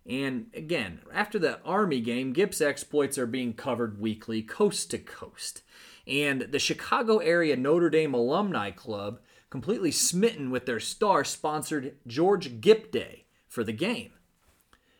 And 0.06 0.48
again, 0.54 1.00
after 1.14 1.40
the 1.40 1.62
Army 1.64 2.02
game, 2.02 2.34
Gipp's 2.34 2.62
exploits 2.62 3.18
are 3.18 3.26
being 3.26 3.54
covered 3.54 4.00
weekly, 4.00 4.42
coast 4.42 4.92
to 4.92 4.98
coast. 4.98 5.62
And 6.06 6.42
the 6.42 6.60
Chicago 6.60 7.20
area 7.20 7.56
Notre 7.56 7.90
Dame 7.90 8.14
Alumni 8.14 8.72
Club, 8.72 9.20
completely 9.50 9.92
smitten 9.92 10.52
with 10.52 10.66
their 10.66 10.80
star, 10.80 11.24
sponsored 11.24 11.96
George 12.06 12.60
Gipp 12.60 12.92
Day 12.92 13.26
for 13.48 13.64
the 13.64 13.72
game. 13.72 14.12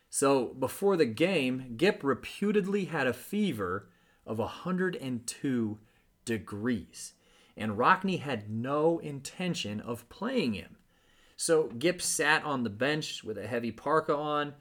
So 0.10 0.46
before 0.46 0.96
the 0.96 1.08
game, 1.08 1.74
Gipp 1.76 2.04
reputedly 2.04 2.86
had 2.86 3.08
a 3.08 3.14
fever 3.14 3.90
of 4.26 4.38
102 4.38 5.80
degrees, 6.24 7.14
and 7.58 7.78
Rockne 7.78 8.20
had 8.20 8.50
no 8.50 9.00
intention 9.00 9.82
of 9.82 10.08
playing 10.10 10.54
him. 10.54 10.78
So 11.36 11.64
Gipp 11.78 12.02
sat 12.02 12.44
on 12.46 12.64
the 12.64 12.70
bench 12.70 13.24
with 13.24 13.38
a 13.38 13.48
heavy 13.48 13.72
parka 13.72 14.16
on, 14.16 14.54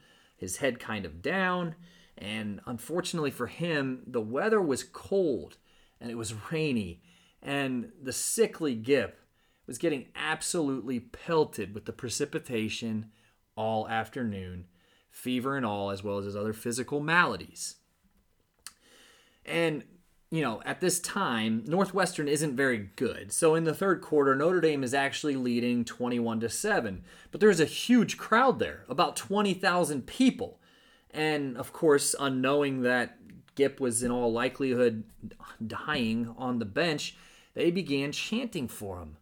his 0.42 0.56
head 0.56 0.80
kind 0.80 1.06
of 1.06 1.22
down, 1.22 1.76
and 2.18 2.60
unfortunately 2.66 3.30
for 3.30 3.46
him, 3.46 4.02
the 4.08 4.20
weather 4.20 4.60
was 4.60 4.82
cold 4.82 5.56
and 6.00 6.10
it 6.10 6.16
was 6.16 6.34
rainy, 6.50 7.00
and 7.40 7.92
the 8.02 8.12
sickly 8.12 8.74
Gipp 8.74 9.20
was 9.68 9.78
getting 9.78 10.08
absolutely 10.16 10.98
pelted 10.98 11.72
with 11.72 11.84
the 11.84 11.92
precipitation 11.92 13.12
all 13.56 13.88
afternoon, 13.88 14.66
fever 15.10 15.56
and 15.56 15.64
all, 15.64 15.90
as 15.90 16.02
well 16.02 16.18
as 16.18 16.24
his 16.24 16.34
other 16.34 16.52
physical 16.52 16.98
maladies. 16.98 17.76
And 19.46 19.84
you 20.32 20.40
know, 20.40 20.62
at 20.64 20.80
this 20.80 20.98
time, 20.98 21.62
Northwestern 21.66 22.26
isn't 22.26 22.56
very 22.56 22.88
good. 22.96 23.30
So 23.32 23.54
in 23.54 23.64
the 23.64 23.74
third 23.74 24.00
quarter, 24.00 24.34
Notre 24.34 24.62
Dame 24.62 24.82
is 24.82 24.94
actually 24.94 25.36
leading 25.36 25.84
21 25.84 26.40
to 26.40 26.48
7. 26.48 27.04
But 27.30 27.42
there's 27.42 27.60
a 27.60 27.66
huge 27.66 28.16
crowd 28.16 28.58
there, 28.58 28.86
about 28.88 29.14
20,000 29.14 30.06
people. 30.06 30.58
And 31.10 31.58
of 31.58 31.74
course, 31.74 32.14
unknowing 32.18 32.80
that 32.80 33.18
Gipp 33.56 33.78
was 33.78 34.02
in 34.02 34.10
all 34.10 34.32
likelihood 34.32 35.04
dying 35.64 36.34
on 36.38 36.58
the 36.60 36.64
bench, 36.64 37.14
they 37.52 37.70
began 37.70 38.10
chanting 38.10 38.68
for 38.68 39.00
him. 39.00 39.18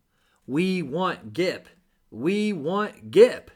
We 0.47 0.81
want 0.81 1.33
Gipp. 1.33 1.67
We 2.13 2.53
want 2.53 3.11
Gipp. 3.11 3.51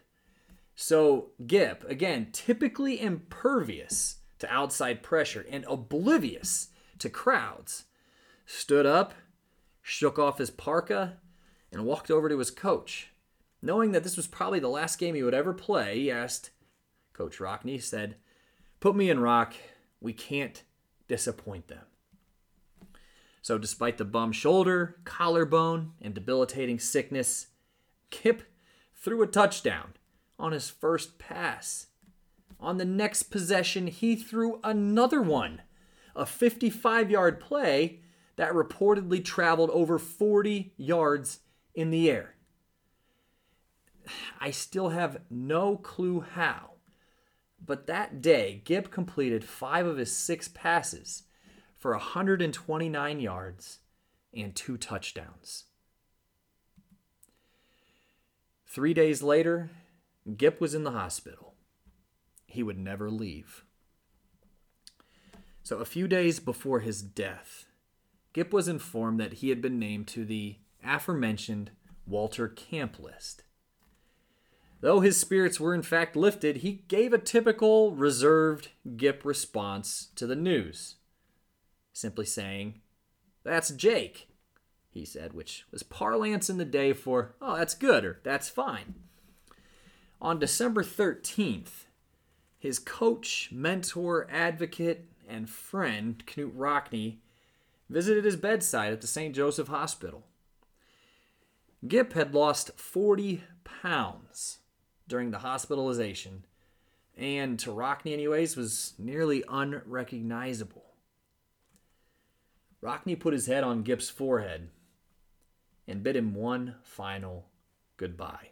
So 0.75 1.31
Gipp, 1.47 1.89
again, 1.89 2.31
typically 2.33 3.01
impervious 3.01 4.17
to 4.41 4.53
outside 4.53 5.05
pressure 5.05 5.47
and 5.49 5.65
oblivious 5.69 6.71
to 6.99 7.09
crowds, 7.09 7.85
stood 8.47 8.87
up, 8.87 9.15
shook 9.83 10.19
off 10.19 10.39
his 10.39 10.51
parka, 10.51 11.19
and 11.73 11.85
walked 11.85 12.11
over 12.11 12.29
to 12.29 12.39
his 12.39 12.51
coach. 12.51 13.11
Knowing 13.61 13.93
that 13.93 14.05
this 14.05 14.17
was 14.17 14.27
probably 14.27 14.61
the 14.61 14.69
last 14.69 14.99
game 14.99 15.15
he 15.15 15.23
would 15.23 15.35
ever 15.35 15.53
play, 15.53 15.99
he 15.99 16.11
asked 16.11 16.51
Coach 17.13 17.39
Rockne, 17.39 17.81
said, 17.81 18.17
Put 18.81 18.95
me 18.95 19.09
in 19.09 19.21
rock. 19.21 19.55
We 20.01 20.13
can't 20.13 20.63
disappoint 21.09 21.69
them. 21.69 21.85
So, 23.41 23.59
despite 23.59 23.99
the 23.99 24.05
bum 24.05 24.33
shoulder, 24.33 24.97
collarbone, 25.05 25.93
and 26.01 26.15
debilitating 26.15 26.79
sickness, 26.79 27.49
Gipp 28.11 28.43
threw 28.95 29.23
a 29.23 29.27
touchdown 29.27 29.95
on 30.39 30.53
his 30.53 30.71
first 30.71 31.19
pass. 31.19 31.89
On 32.59 32.79
the 32.79 32.85
next 32.85 33.25
possession, 33.25 33.87
he 33.87 34.17
threw 34.17 34.61
another 34.65 35.21
one 35.21 35.63
a 36.17 36.27
55 36.27 37.11
yard 37.11 37.41
play 37.41 38.01
that 38.37 38.53
reportedly 38.53 39.25
traveled 39.25 39.71
over 39.71 39.99
40 39.99 40.73
yards 40.77 41.41
in 41.75 41.91
the 41.91 42.11
air. 42.11 42.35
I 44.41 44.51
still 44.51 44.91
have 44.91 45.23
no 45.31 45.77
clue 45.77 46.21
how, 46.21 46.73
but 47.65 47.87
that 47.87 48.21
day, 48.21 48.63
Gipp 48.65 48.91
completed 48.91 49.45
five 49.45 49.87
of 49.87 49.97
his 49.97 50.15
six 50.15 50.49
passes 50.49 51.23
for 51.77 51.93
129 51.93 53.21
yards 53.21 53.79
and 54.35 54.55
two 54.55 54.77
touchdowns. 54.77 55.65
Three 58.67 58.93
days 58.93 59.23
later, 59.23 59.71
Gipp 60.37 60.61
was 60.61 60.75
in 60.75 60.85
the 60.85 60.91
hospital. 60.91 61.55
He 62.47 62.63
would 62.63 62.79
never 62.79 63.11
leave. 63.11 63.65
So, 65.65 65.79
a 65.79 65.87
few 65.87 66.07
days 66.07 66.41
before 66.41 66.81
his 66.81 67.01
death, 67.01 67.65
Gipp 68.35 68.53
was 68.53 68.69
informed 68.69 69.19
that 69.19 69.35
he 69.35 69.49
had 69.49 69.63
been 69.63 69.79
named 69.79 70.07
to 70.09 70.27
the 70.27 70.57
aforementioned 70.85 71.71
Walter 72.07 72.49
Camp 72.49 72.99
list. 72.99 73.45
Though 74.83 75.01
his 75.01 75.17
spirits 75.17 75.59
were 75.59 75.75
in 75.75 75.81
fact 75.81 76.17
lifted, 76.17 76.59
he 76.59 76.85
gave 76.89 77.15
a 77.15 77.19
typical 77.19 77.97
reserved 77.97 78.69
Gipp 78.99 79.25
response 79.25 80.09
to 80.17 80.27
the 80.27 80.37
news, 80.37 80.97
simply 81.95 82.27
saying, 82.27 82.83
That's 83.43 83.71
Jake, 83.71 84.29
he 84.91 85.07
said, 85.07 85.33
which 85.33 85.65
was 85.71 85.83
parlance 85.83 86.51
in 86.51 86.59
the 86.59 86.67
day 86.67 86.93
for, 86.93 87.37
Oh, 87.41 87.57
that's 87.57 87.75
good, 87.75 88.05
or 88.05 88.21
that's 88.23 88.51
fine. 88.51 88.97
On 90.21 90.39
December 90.39 90.83
13th, 90.83 91.87
his 92.59 92.79
coach, 92.79 93.49
mentor, 93.51 94.29
advocate, 94.31 95.09
and 95.29 95.49
friend, 95.49 96.23
Knute 96.27 96.53
Rockne, 96.55 97.19
visited 97.89 98.25
his 98.25 98.37
bedside 98.37 98.93
at 98.93 99.01
the 99.01 99.07
St. 99.07 99.35
Joseph 99.35 99.69
Hospital. 99.69 100.25
Gipp 101.87 102.15
had 102.15 102.35
lost 102.35 102.79
40 102.79 103.45
pounds 103.65 104.59
during 105.07 105.31
the 105.31 105.39
hospitalization, 105.39 106.45
and 107.17 107.59
to 107.59 107.71
Rockne, 107.71 108.13
anyways, 108.13 108.57
was 108.57 108.95
nearly 108.99 109.45
unrecognizable. 109.49 110.85
Rockne 112.83 113.17
put 113.19 113.33
his 113.33 113.47
head 113.47 113.65
on 113.65 113.83
Gipp's 113.83 114.11
forehead 114.11 114.71
and 115.87 116.03
bid 116.03 116.17
him 116.17 116.35
one 116.35 116.77
final 116.83 117.47
goodbye. 117.97 118.51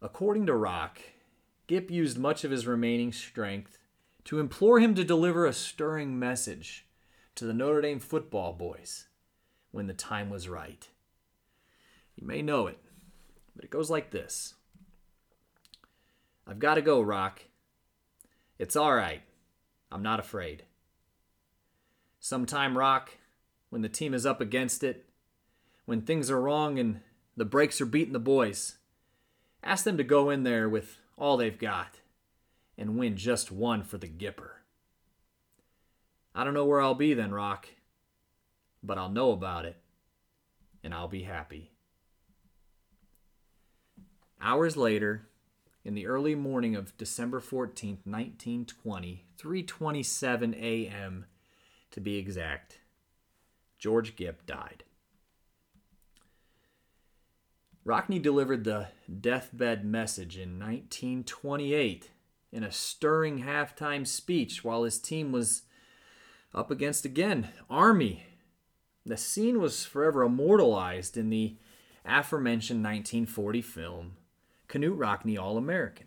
According 0.00 0.46
to 0.46 0.54
Rock, 0.54 1.00
Gipp 1.66 1.90
used 1.90 2.18
much 2.18 2.44
of 2.44 2.50
his 2.50 2.66
remaining 2.66 3.12
strength 3.12 3.78
to 4.26 4.40
implore 4.40 4.80
him 4.80 4.92
to 4.96 5.04
deliver 5.04 5.46
a 5.46 5.52
stirring 5.52 6.18
message 6.18 6.84
to 7.36 7.44
the 7.44 7.54
Notre 7.54 7.80
Dame 7.80 8.00
football 8.00 8.52
boys 8.52 9.06
when 9.70 9.86
the 9.86 9.94
time 9.94 10.30
was 10.30 10.48
right. 10.48 10.88
You 12.16 12.26
may 12.26 12.42
know 12.42 12.66
it, 12.66 12.78
but 13.54 13.64
it 13.64 13.70
goes 13.70 13.88
like 13.88 14.10
this 14.10 14.54
I've 16.44 16.58
got 16.58 16.74
to 16.74 16.82
go, 16.82 17.00
Rock. 17.00 17.42
It's 18.58 18.74
all 18.74 18.94
right. 18.94 19.22
I'm 19.92 20.02
not 20.02 20.18
afraid. 20.18 20.64
Sometime, 22.18 22.76
Rock, 22.76 23.18
when 23.70 23.82
the 23.82 23.88
team 23.88 24.12
is 24.12 24.26
up 24.26 24.40
against 24.40 24.82
it, 24.82 25.08
when 25.84 26.00
things 26.00 26.32
are 26.32 26.40
wrong 26.40 26.80
and 26.80 27.00
the 27.36 27.44
breaks 27.44 27.80
are 27.80 27.86
beating 27.86 28.12
the 28.12 28.18
boys, 28.18 28.78
ask 29.62 29.84
them 29.84 29.96
to 29.98 30.04
go 30.04 30.30
in 30.30 30.42
there 30.42 30.68
with 30.68 30.98
all 31.16 31.36
they've 31.36 31.58
got 31.58 32.00
and 32.78 32.98
win 32.98 33.16
just 33.16 33.50
one 33.50 33.82
for 33.82 33.98
the 33.98 34.08
Gipper. 34.08 34.50
I 36.34 36.44
don't 36.44 36.54
know 36.54 36.66
where 36.66 36.80
I'll 36.80 36.94
be 36.94 37.14
then, 37.14 37.32
Rock, 37.32 37.68
but 38.82 38.98
I'll 38.98 39.10
know 39.10 39.32
about 39.32 39.64
it, 39.64 39.76
and 40.84 40.92
I'll 40.92 41.08
be 41.08 41.22
happy. 41.22 41.70
Hours 44.40 44.76
later, 44.76 45.28
in 45.84 45.94
the 45.94 46.06
early 46.06 46.34
morning 46.34 46.76
of 46.76 46.96
December 46.98 47.40
14th, 47.40 48.04
1920, 48.04 49.24
3:27 49.38 50.54
a.m. 50.60 51.24
to 51.90 52.00
be 52.00 52.18
exact, 52.18 52.80
George 53.78 54.14
Gipp 54.16 54.44
died. 54.44 54.84
Rockne 57.84 58.20
delivered 58.20 58.64
the 58.64 58.88
deathbed 59.20 59.84
message 59.84 60.36
in 60.36 60.58
1928 60.58 62.10
in 62.56 62.64
a 62.64 62.72
stirring 62.72 63.42
halftime 63.42 64.06
speech 64.06 64.64
while 64.64 64.84
his 64.84 64.98
team 64.98 65.30
was 65.30 65.62
up 66.54 66.70
against 66.70 67.04
again 67.04 67.50
Army. 67.68 68.24
The 69.04 69.18
scene 69.18 69.60
was 69.60 69.84
forever 69.84 70.22
immortalized 70.22 71.18
in 71.18 71.28
the 71.28 71.58
aforementioned 72.06 72.82
1940 72.82 73.60
film 73.60 74.12
Knute 74.70 74.96
Rockne 74.96 75.38
All 75.38 75.58
American. 75.58 76.06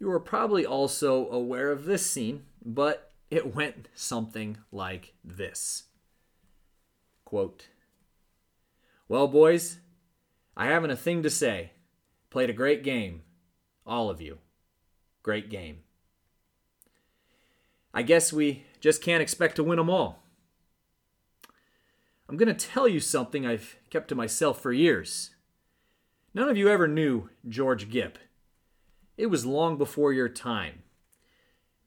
You 0.00 0.10
are 0.10 0.18
probably 0.18 0.66
also 0.66 1.28
aware 1.30 1.70
of 1.70 1.84
this 1.84 2.04
scene, 2.04 2.42
but 2.64 3.12
it 3.30 3.54
went 3.54 3.88
something 3.94 4.58
like 4.72 5.14
this. 5.24 5.84
Quote, 7.24 7.68
Well, 9.08 9.28
boys, 9.28 9.78
I 10.56 10.66
haven't 10.66 10.90
a 10.90 10.96
thing 10.96 11.22
to 11.22 11.30
say. 11.30 11.70
Played 12.28 12.50
a 12.50 12.54
great 12.54 12.82
game. 12.82 13.22
All 13.86 14.10
of 14.10 14.20
you. 14.20 14.38
Great 15.26 15.50
game. 15.50 15.78
I 17.92 18.02
guess 18.02 18.32
we 18.32 18.64
just 18.80 19.02
can't 19.02 19.20
expect 19.20 19.56
to 19.56 19.64
win 19.64 19.76
them 19.76 19.90
all. 19.90 20.22
I'm 22.28 22.36
going 22.36 22.54
to 22.54 22.68
tell 22.68 22.86
you 22.86 23.00
something 23.00 23.44
I've 23.44 23.74
kept 23.90 24.06
to 24.10 24.14
myself 24.14 24.60
for 24.60 24.72
years. 24.72 25.32
None 26.32 26.48
of 26.48 26.56
you 26.56 26.68
ever 26.68 26.86
knew 26.86 27.28
George 27.48 27.90
Gipp. 27.90 28.20
It 29.16 29.26
was 29.26 29.44
long 29.44 29.76
before 29.76 30.12
your 30.12 30.28
time. 30.28 30.84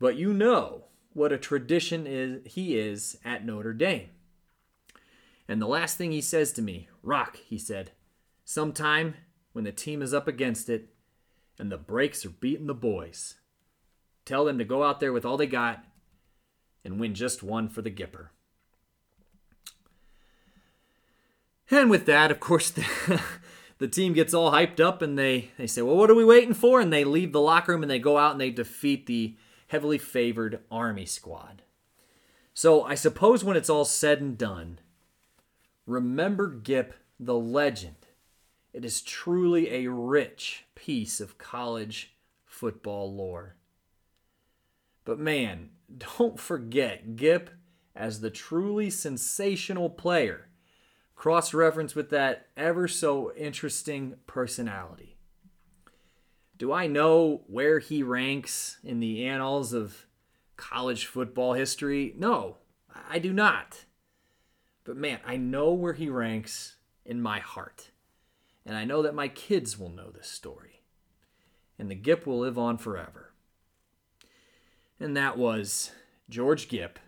But 0.01 0.17
you 0.17 0.33
know 0.33 0.83
what 1.13 1.31
a 1.31 1.37
tradition 1.37 2.05
is 2.05 2.41
he 2.43 2.77
is 2.77 3.19
at 3.23 3.45
Notre 3.45 3.71
Dame. 3.71 4.09
And 5.47 5.61
the 5.61 5.65
last 5.65 5.97
thing 5.97 6.11
he 6.11 6.19
says 6.19 6.51
to 6.51 6.61
me, 6.61 6.89
Rock, 7.01 7.37
he 7.37 7.57
said, 7.57 7.91
sometime 8.43 9.13
when 9.53 9.63
the 9.63 9.71
team 9.71 10.01
is 10.01 10.13
up 10.13 10.27
against 10.27 10.67
it 10.67 10.89
and 11.59 11.71
the 11.71 11.77
breaks 11.77 12.25
are 12.25 12.29
beating 12.29 12.67
the 12.67 12.73
boys, 12.73 13.35
tell 14.25 14.45
them 14.45 14.57
to 14.57 14.63
go 14.63 14.83
out 14.83 14.99
there 14.99 15.13
with 15.13 15.25
all 15.25 15.37
they 15.37 15.45
got 15.45 15.83
and 16.83 16.99
win 16.99 17.13
just 17.13 17.43
one 17.43 17.67
for 17.67 17.81
the 17.81 17.91
Gipper. 17.91 18.29
And 21.69 21.89
with 21.89 22.05
that, 22.05 22.31
of 22.31 22.39
course, 22.39 22.69
the, 22.71 23.21
the 23.77 23.87
team 23.87 24.13
gets 24.13 24.33
all 24.33 24.51
hyped 24.51 24.79
up 24.79 25.01
and 25.01 25.19
they, 25.19 25.51
they 25.57 25.67
say, 25.67 25.81
Well, 25.81 25.97
what 25.97 26.09
are 26.09 26.15
we 26.15 26.25
waiting 26.25 26.53
for? 26.53 26.79
And 26.79 26.91
they 26.91 27.03
leave 27.03 27.31
the 27.31 27.41
locker 27.41 27.73
room 27.73 27.83
and 27.83 27.91
they 27.91 27.99
go 27.99 28.17
out 28.17 28.31
and 28.31 28.41
they 28.41 28.49
defeat 28.49 29.05
the 29.05 29.35
heavily 29.67 29.97
favored 29.97 30.61
Army 30.71 31.05
squad. 31.05 31.61
So 32.53 32.83
I 32.83 32.95
suppose 32.95 33.43
when 33.43 33.55
it's 33.55 33.69
all 33.69 33.85
said 33.85 34.19
and 34.19 34.37
done, 34.37 34.79
remember 35.85 36.47
Gipp, 36.47 36.93
the 37.19 37.35
legend. 37.35 37.95
It 38.73 38.85
is 38.85 39.01
truly 39.01 39.69
a 39.71 39.89
rich 39.89 40.65
piece 40.79 41.19
of 41.19 41.37
college 41.37 42.15
football 42.45 43.13
lore. 43.13 43.57
But 45.03 45.19
man, 45.19 45.71
don't 46.17 46.39
forget 46.39 47.17
Gipp 47.17 47.49
as 47.93 48.21
the 48.21 48.29
truly 48.29 48.89
sensational 48.89 49.89
player 49.89 50.47
cross 51.15 51.53
reference 51.53 51.95
with 51.95 52.11
that 52.11 52.47
ever 52.55 52.87
so 52.87 53.33
interesting 53.35 54.15
personality. 54.25 55.17
Do 56.57 56.71
I 56.71 56.87
know 56.87 57.41
where 57.47 57.79
he 57.79 58.03
ranks 58.03 58.77
in 58.85 59.01
the 59.01 59.25
annals 59.25 59.73
of 59.73 60.07
college 60.55 61.05
football 61.05 61.53
history? 61.53 62.13
No, 62.17 62.57
I 63.09 63.19
do 63.19 63.33
not. 63.33 63.83
But 64.85 64.95
man, 64.95 65.19
I 65.25 65.35
know 65.35 65.73
where 65.73 65.93
he 65.93 66.07
ranks 66.07 66.77
in 67.05 67.21
my 67.21 67.39
heart. 67.39 67.88
And 68.69 68.77
I 68.77 68.85
know 68.85 69.01
that 69.01 69.15
my 69.15 69.27
kids 69.27 69.79
will 69.79 69.89
know 69.89 70.11
this 70.11 70.27
story. 70.27 70.83
And 71.79 71.89
the 71.89 71.95
Gipp 71.95 72.27
will 72.27 72.37
live 72.37 72.59
on 72.59 72.77
forever. 72.77 73.33
And 74.99 75.17
that 75.17 75.39
was 75.39 75.89
George 76.29 76.69
Gipp 76.69 76.99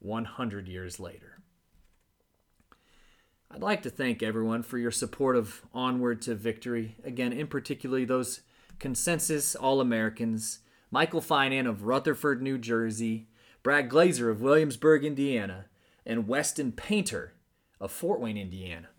100 0.00 0.68
years 0.68 1.00
later. 1.00 1.38
I'd 3.50 3.62
like 3.62 3.80
to 3.84 3.90
thank 3.90 4.22
everyone 4.22 4.62
for 4.62 4.76
your 4.76 4.90
support 4.90 5.36
of 5.36 5.62
Onward 5.72 6.20
to 6.22 6.34
Victory. 6.34 6.96
Again, 7.02 7.32
in 7.32 7.46
particular, 7.46 8.04
those 8.04 8.42
consensus 8.78 9.54
All 9.54 9.80
Americans 9.80 10.58
Michael 10.90 11.22
Finan 11.22 11.66
of 11.66 11.84
Rutherford, 11.84 12.42
New 12.42 12.58
Jersey, 12.58 13.26
Brad 13.62 13.88
Glazer 13.88 14.30
of 14.30 14.42
Williamsburg, 14.42 15.06
Indiana, 15.06 15.64
and 16.04 16.28
Weston 16.28 16.72
Painter 16.72 17.32
of 17.80 17.90
Fort 17.90 18.20
Wayne, 18.20 18.36
Indiana. 18.36 18.90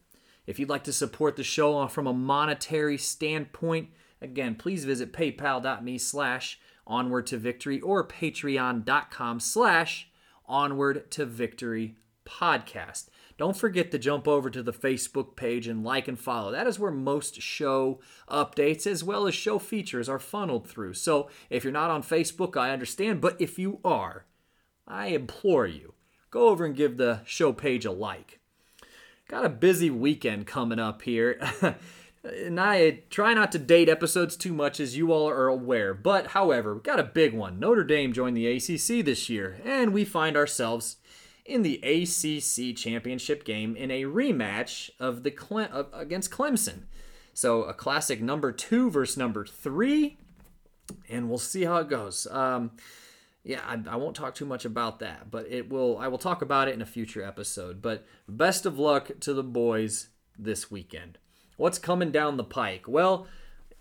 If 0.45 0.59
you'd 0.59 0.69
like 0.69 0.83
to 0.85 0.93
support 0.93 1.35
the 1.35 1.43
show 1.43 1.87
from 1.87 2.07
a 2.07 2.13
monetary 2.13 2.97
standpoint, 2.97 3.89
again, 4.21 4.55
please 4.55 4.85
visit 4.85 5.13
paypal.me 5.13 5.97
slash 5.97 6.59
onward 6.87 7.27
to 7.27 7.37
victory 7.37 7.79
or 7.79 8.07
patreon.com 8.07 9.39
slash 9.39 10.09
onward 10.45 11.09
to 11.11 11.25
victory 11.25 11.95
podcast. 12.25 13.07
Don't 13.37 13.57
forget 13.57 13.91
to 13.91 13.99
jump 13.99 14.27
over 14.27 14.49
to 14.49 14.61
the 14.61 14.73
Facebook 14.73 15.35
page 15.35 15.67
and 15.67 15.83
like 15.83 16.07
and 16.07 16.19
follow. 16.19 16.51
That 16.51 16.67
is 16.67 16.77
where 16.77 16.91
most 16.91 17.41
show 17.41 17.99
updates 18.29 18.85
as 18.85 19.03
well 19.03 19.27
as 19.27 19.33
show 19.33 19.57
features 19.57 20.09
are 20.09 20.19
funneled 20.19 20.67
through. 20.67 20.93
So 20.95 21.29
if 21.49 21.63
you're 21.63 21.73
not 21.73 21.89
on 21.89 22.03
Facebook, 22.03 22.57
I 22.57 22.71
understand, 22.71 23.21
but 23.21 23.39
if 23.39 23.57
you 23.57 23.79
are, 23.83 24.25
I 24.87 25.07
implore 25.07 25.65
you, 25.65 25.93
go 26.29 26.49
over 26.49 26.65
and 26.65 26.75
give 26.75 26.97
the 26.97 27.21
show 27.25 27.53
page 27.53 27.85
a 27.85 27.91
like. 27.91 28.40
Got 29.31 29.45
a 29.45 29.49
busy 29.49 29.89
weekend 29.89 30.45
coming 30.45 30.77
up 30.77 31.03
here. 31.03 31.39
and 32.25 32.59
I 32.59 33.03
try 33.09 33.33
not 33.33 33.53
to 33.53 33.59
date 33.59 33.87
episodes 33.87 34.35
too 34.35 34.51
much, 34.51 34.81
as 34.81 34.97
you 34.97 35.13
all 35.13 35.29
are 35.29 35.47
aware. 35.47 35.93
But, 35.93 36.27
however, 36.27 36.75
we 36.75 36.81
got 36.81 36.99
a 36.99 37.03
big 37.03 37.33
one. 37.33 37.57
Notre 37.57 37.85
Dame 37.85 38.11
joined 38.11 38.35
the 38.35 38.47
ACC 38.47 39.05
this 39.05 39.29
year, 39.29 39.61
and 39.63 39.93
we 39.93 40.03
find 40.03 40.35
ourselves 40.35 40.97
in 41.45 41.61
the 41.61 41.77
ACC 41.77 42.75
championship 42.75 43.45
game 43.45 43.73
in 43.77 43.89
a 43.89 44.03
rematch 44.03 44.89
of 44.99 45.23
the 45.23 45.31
Cle- 45.31 45.87
against 45.93 46.29
Clemson. 46.29 46.81
So 47.33 47.63
a 47.63 47.73
classic 47.73 48.21
number 48.21 48.51
two 48.51 48.91
versus 48.91 49.15
number 49.15 49.45
three, 49.45 50.17
and 51.09 51.29
we'll 51.29 51.37
see 51.37 51.63
how 51.63 51.77
it 51.77 51.87
goes. 51.87 52.27
Um, 52.29 52.71
yeah, 53.43 53.61
I, 53.67 53.79
I, 53.89 53.95
won't 53.95 54.15
talk 54.15 54.35
too 54.35 54.45
much 54.45 54.65
about 54.65 54.99
that, 54.99 55.31
but 55.31 55.47
it 55.49 55.69
will. 55.69 55.97
I 55.97 56.07
will 56.07 56.19
talk 56.19 56.41
about 56.41 56.67
it 56.67 56.75
in 56.75 56.81
a 56.81 56.85
future 56.85 57.23
episode. 57.23 57.81
But 57.81 58.05
best 58.27 58.65
of 58.65 58.77
luck 58.77 59.11
to 59.21 59.33
the 59.33 59.43
boys 59.43 60.09
this 60.37 60.69
weekend. 60.69 61.17
What's 61.57 61.79
coming 61.79 62.11
down 62.11 62.37
the 62.37 62.43
pike? 62.43 62.87
Well, 62.87 63.27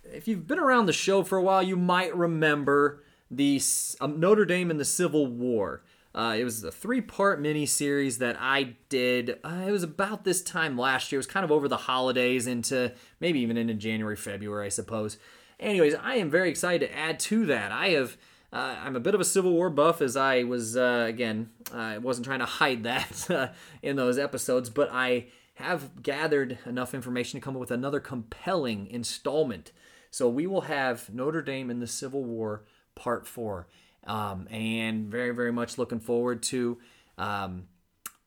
if 0.05 0.27
you've 0.27 0.47
been 0.47 0.59
around 0.59 0.87
the 0.87 0.93
show 0.93 1.23
for 1.23 1.37
a 1.37 1.43
while, 1.43 1.63
you 1.63 1.77
might 1.77 2.15
remember 2.17 3.03
the 3.31 3.61
um, 4.01 4.19
Notre 4.19 4.45
Dame 4.45 4.71
in 4.71 4.79
the 4.79 4.85
Civil 4.85 5.27
War. 5.27 5.83
Uh, 6.15 6.35
it 6.37 6.45
was 6.45 6.65
a 6.65 6.73
three 6.73 7.01
part 7.01 7.41
mini 7.41 7.67
series 7.67 8.19
that 8.19 8.37
I 8.41 8.77
did. 8.89 9.39
Uh, 9.45 9.65
it 9.67 9.71
was 9.71 9.83
about 9.83 10.25
this 10.25 10.43
time 10.43 10.77
last 10.77 11.13
year. 11.13 11.19
It 11.19 11.21
was 11.21 11.27
kind 11.27 11.45
of 11.45 11.53
over 11.53 11.69
the 11.69 11.77
holidays 11.77 12.47
into 12.47 12.93
maybe 13.21 13.41
even 13.41 13.57
into 13.57 13.75
January, 13.75 14.17
February, 14.17 14.67
I 14.67 14.71
suppose. 14.71 15.19
Anyways, 15.61 15.95
I 15.95 16.17
am 16.17 16.31
very 16.31 16.49
excited 16.49 16.89
to 16.89 16.97
add 16.97 17.21
to 17.21 17.47
that. 17.47 17.71
I 17.73 17.91
have. 17.91 18.17
Uh, 18.53 18.77
I'm 18.83 18.97
a 18.97 19.01
bit 19.01 19.15
of 19.15 19.21
a 19.21 19.25
Civil 19.25 19.53
War 19.53 19.71
buff, 19.71 20.03
as 20.03 20.17
I 20.17 20.43
was 20.43 20.77
uh, 20.77 21.07
again. 21.09 21.51
I 21.73 21.99
wasn't 21.99 22.27
trying 22.27 22.41
to 22.41 22.47
hide 22.47 22.83
that 22.83 23.31
uh, 23.31 23.49
in 23.83 23.97
those 23.97 24.19
episodes, 24.19 24.71
but 24.71 24.89
I 24.93 25.27
have 25.55 26.03
gathered 26.03 26.59
enough 26.67 26.95
information 26.95 27.39
to 27.39 27.45
come 27.45 27.55
up 27.55 27.61
with 27.61 27.71
another 27.71 28.01
compelling 28.01 28.87
installment. 28.89 29.73
So 30.11 30.29
we 30.29 30.47
will 30.47 30.63
have 30.63 31.13
Notre 31.13 31.43
Dame 31.43 31.71
in 31.71 31.79
the 31.79 31.87
Civil 31.87 32.25
War 32.25 32.65
Part 32.97 33.27
Four 33.27 33.69
um, 34.07 34.49
and 34.51 35.07
very, 35.07 35.33
very 35.33 35.53
much 35.53 35.79
looking 35.79 36.01
forward 36.01 36.43
to 36.45 36.79
um, 37.19 37.69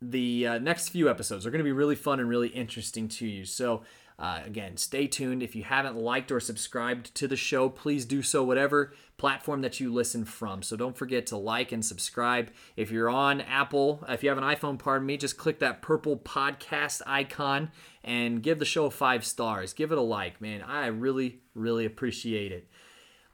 the 0.01 0.47
uh, 0.47 0.57
next 0.59 0.89
few 0.89 1.09
episodes. 1.09 1.43
They're 1.43 1.51
going 1.51 1.59
to 1.59 1.65
be 1.65 1.71
really 1.71 1.95
fun 1.95 2.19
and 2.19 2.29
really 2.29 2.49
interesting 2.49 3.09
to 3.09 3.27
you. 3.27 3.45
So, 3.45 3.83
uh, 4.23 4.39
again, 4.45 4.77
stay 4.77 5.05
tuned. 5.05 5.43
If 5.43 5.53
you 5.53 5.65
haven't 5.65 5.97
liked 5.97 6.31
or 6.31 6.39
subscribed 6.39 7.13
to 7.15 7.27
the 7.27 7.35
show, 7.35 7.67
please 7.67 8.05
do 8.05 8.21
so, 8.21 8.41
whatever 8.41 8.93
platform 9.17 9.59
that 9.63 9.81
you 9.81 9.93
listen 9.93 10.23
from. 10.23 10.63
So 10.63 10.77
don't 10.77 10.95
forget 10.95 11.25
to 11.27 11.37
like 11.37 11.73
and 11.73 11.83
subscribe. 11.83 12.49
If 12.77 12.89
you're 12.89 13.09
on 13.09 13.41
Apple, 13.41 14.01
if 14.07 14.23
you 14.23 14.29
have 14.29 14.37
an 14.37 14.45
iPhone, 14.45 14.79
pardon 14.79 15.05
me, 15.05 15.17
just 15.17 15.35
click 15.35 15.59
that 15.59 15.81
purple 15.81 16.15
podcast 16.15 17.01
icon 17.05 17.69
and 18.01 18.41
give 18.41 18.59
the 18.59 18.65
show 18.65 18.89
five 18.89 19.25
stars. 19.25 19.73
Give 19.73 19.91
it 19.91 19.97
a 19.97 20.01
like, 20.01 20.39
man. 20.39 20.61
I 20.61 20.85
really, 20.87 21.41
really 21.53 21.83
appreciate 21.83 22.53
it. 22.53 22.69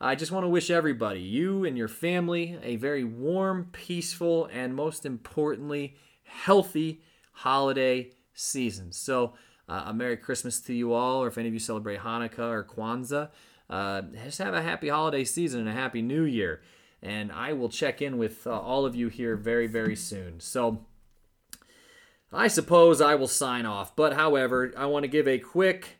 I 0.01 0.15
just 0.15 0.31
want 0.31 0.45
to 0.45 0.49
wish 0.49 0.71
everybody, 0.71 1.19
you 1.19 1.65
and 1.65 1.77
your 1.77 1.87
family, 1.87 2.57
a 2.63 2.77
very 2.77 3.03
warm, 3.03 3.69
peaceful, 3.73 4.49
and 4.51 4.73
most 4.73 5.05
importantly, 5.05 5.97
healthy 6.23 7.03
holiday 7.31 8.09
season. 8.33 8.91
So, 8.91 9.35
uh, 9.69 9.83
a 9.87 9.93
Merry 9.93 10.17
Christmas 10.17 10.59
to 10.61 10.73
you 10.73 10.93
all, 10.93 11.23
or 11.23 11.27
if 11.27 11.37
any 11.37 11.47
of 11.47 11.53
you 11.53 11.59
celebrate 11.59 11.99
Hanukkah 11.99 12.39
or 12.39 12.63
Kwanzaa, 12.63 13.29
uh, 13.69 14.01
just 14.23 14.39
have 14.39 14.53
a 14.53 14.61
happy 14.61 14.89
holiday 14.89 15.23
season 15.23 15.61
and 15.61 15.69
a 15.69 15.73
happy 15.73 16.01
new 16.01 16.23
year. 16.23 16.61
And 17.01 17.31
I 17.31 17.53
will 17.53 17.69
check 17.69 18.01
in 18.01 18.17
with 18.17 18.45
uh, 18.45 18.59
all 18.59 18.85
of 18.85 18.95
you 18.95 19.07
here 19.07 19.37
very, 19.37 19.67
very 19.67 19.95
soon. 19.95 20.39
So 20.39 20.85
I 22.33 22.47
suppose 22.47 22.99
I 22.99 23.15
will 23.15 23.27
sign 23.27 23.65
off. 23.65 23.95
But 23.95 24.13
however, 24.13 24.73
I 24.75 24.85
want 24.87 25.03
to 25.03 25.07
give 25.07 25.27
a 25.27 25.37
quick 25.37 25.99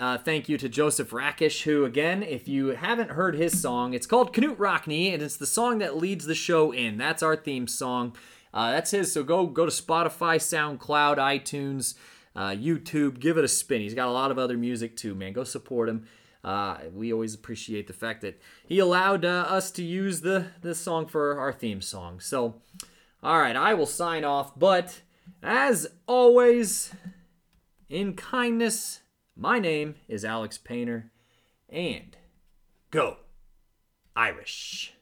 uh, 0.00 0.16
thank 0.16 0.48
you 0.48 0.56
to 0.58 0.68
Joseph 0.68 1.12
Rakish, 1.12 1.62
who, 1.62 1.84
again, 1.84 2.22
if 2.22 2.46
you 2.46 2.68
haven't 2.68 3.10
heard 3.10 3.34
his 3.34 3.60
song, 3.60 3.94
it's 3.94 4.06
called 4.06 4.32
Knute 4.32 4.56
Rockne, 4.56 5.12
and 5.12 5.22
it's 5.22 5.36
the 5.36 5.46
song 5.46 5.78
that 5.78 5.96
leads 5.96 6.26
the 6.26 6.36
show 6.36 6.70
in. 6.70 6.98
That's 6.98 7.22
our 7.22 7.34
theme 7.34 7.66
song. 7.66 8.14
Uh, 8.54 8.70
that's 8.70 8.92
his. 8.92 9.12
So 9.12 9.24
go 9.24 9.46
go 9.46 9.66
to 9.66 9.72
Spotify, 9.72 10.38
SoundCloud, 10.38 11.16
iTunes, 11.16 11.94
uh, 12.38 12.50
YouTube. 12.50 13.18
Give 13.18 13.36
it 13.36 13.44
a 13.44 13.48
spin. 13.48 13.80
He's 13.80 13.94
got 13.94 14.06
a 14.06 14.12
lot 14.12 14.30
of 14.30 14.38
other 14.38 14.56
music 14.56 14.96
too, 14.96 15.14
man. 15.14 15.32
Go 15.32 15.42
support 15.42 15.88
him. 15.88 16.06
Uh, 16.44 16.78
we 16.94 17.12
always 17.12 17.34
appreciate 17.34 17.88
the 17.88 17.92
fact 17.92 18.20
that 18.20 18.40
he 18.64 18.78
allowed 18.78 19.24
uh, 19.24 19.44
us 19.48 19.72
to 19.72 19.82
use 19.82 20.20
the 20.20 20.46
the 20.62 20.74
song 20.74 21.06
for 21.06 21.38
our 21.38 21.52
theme 21.52 21.82
song. 21.82 22.20
So, 22.20 22.62
all 23.22 23.40
right, 23.40 23.56
I 23.56 23.74
will 23.74 23.86
sign 23.86 24.24
off. 24.24 24.56
But 24.56 25.02
as 25.42 25.88
always, 26.06 26.94
in 27.88 28.14
kindness 28.14 29.00
my 29.40 29.58
name 29.58 29.94
is 30.08 30.24
Alex 30.24 30.58
Painter, 30.58 31.12
and 31.68 32.16
go 32.90 33.18
Irish. 34.16 34.94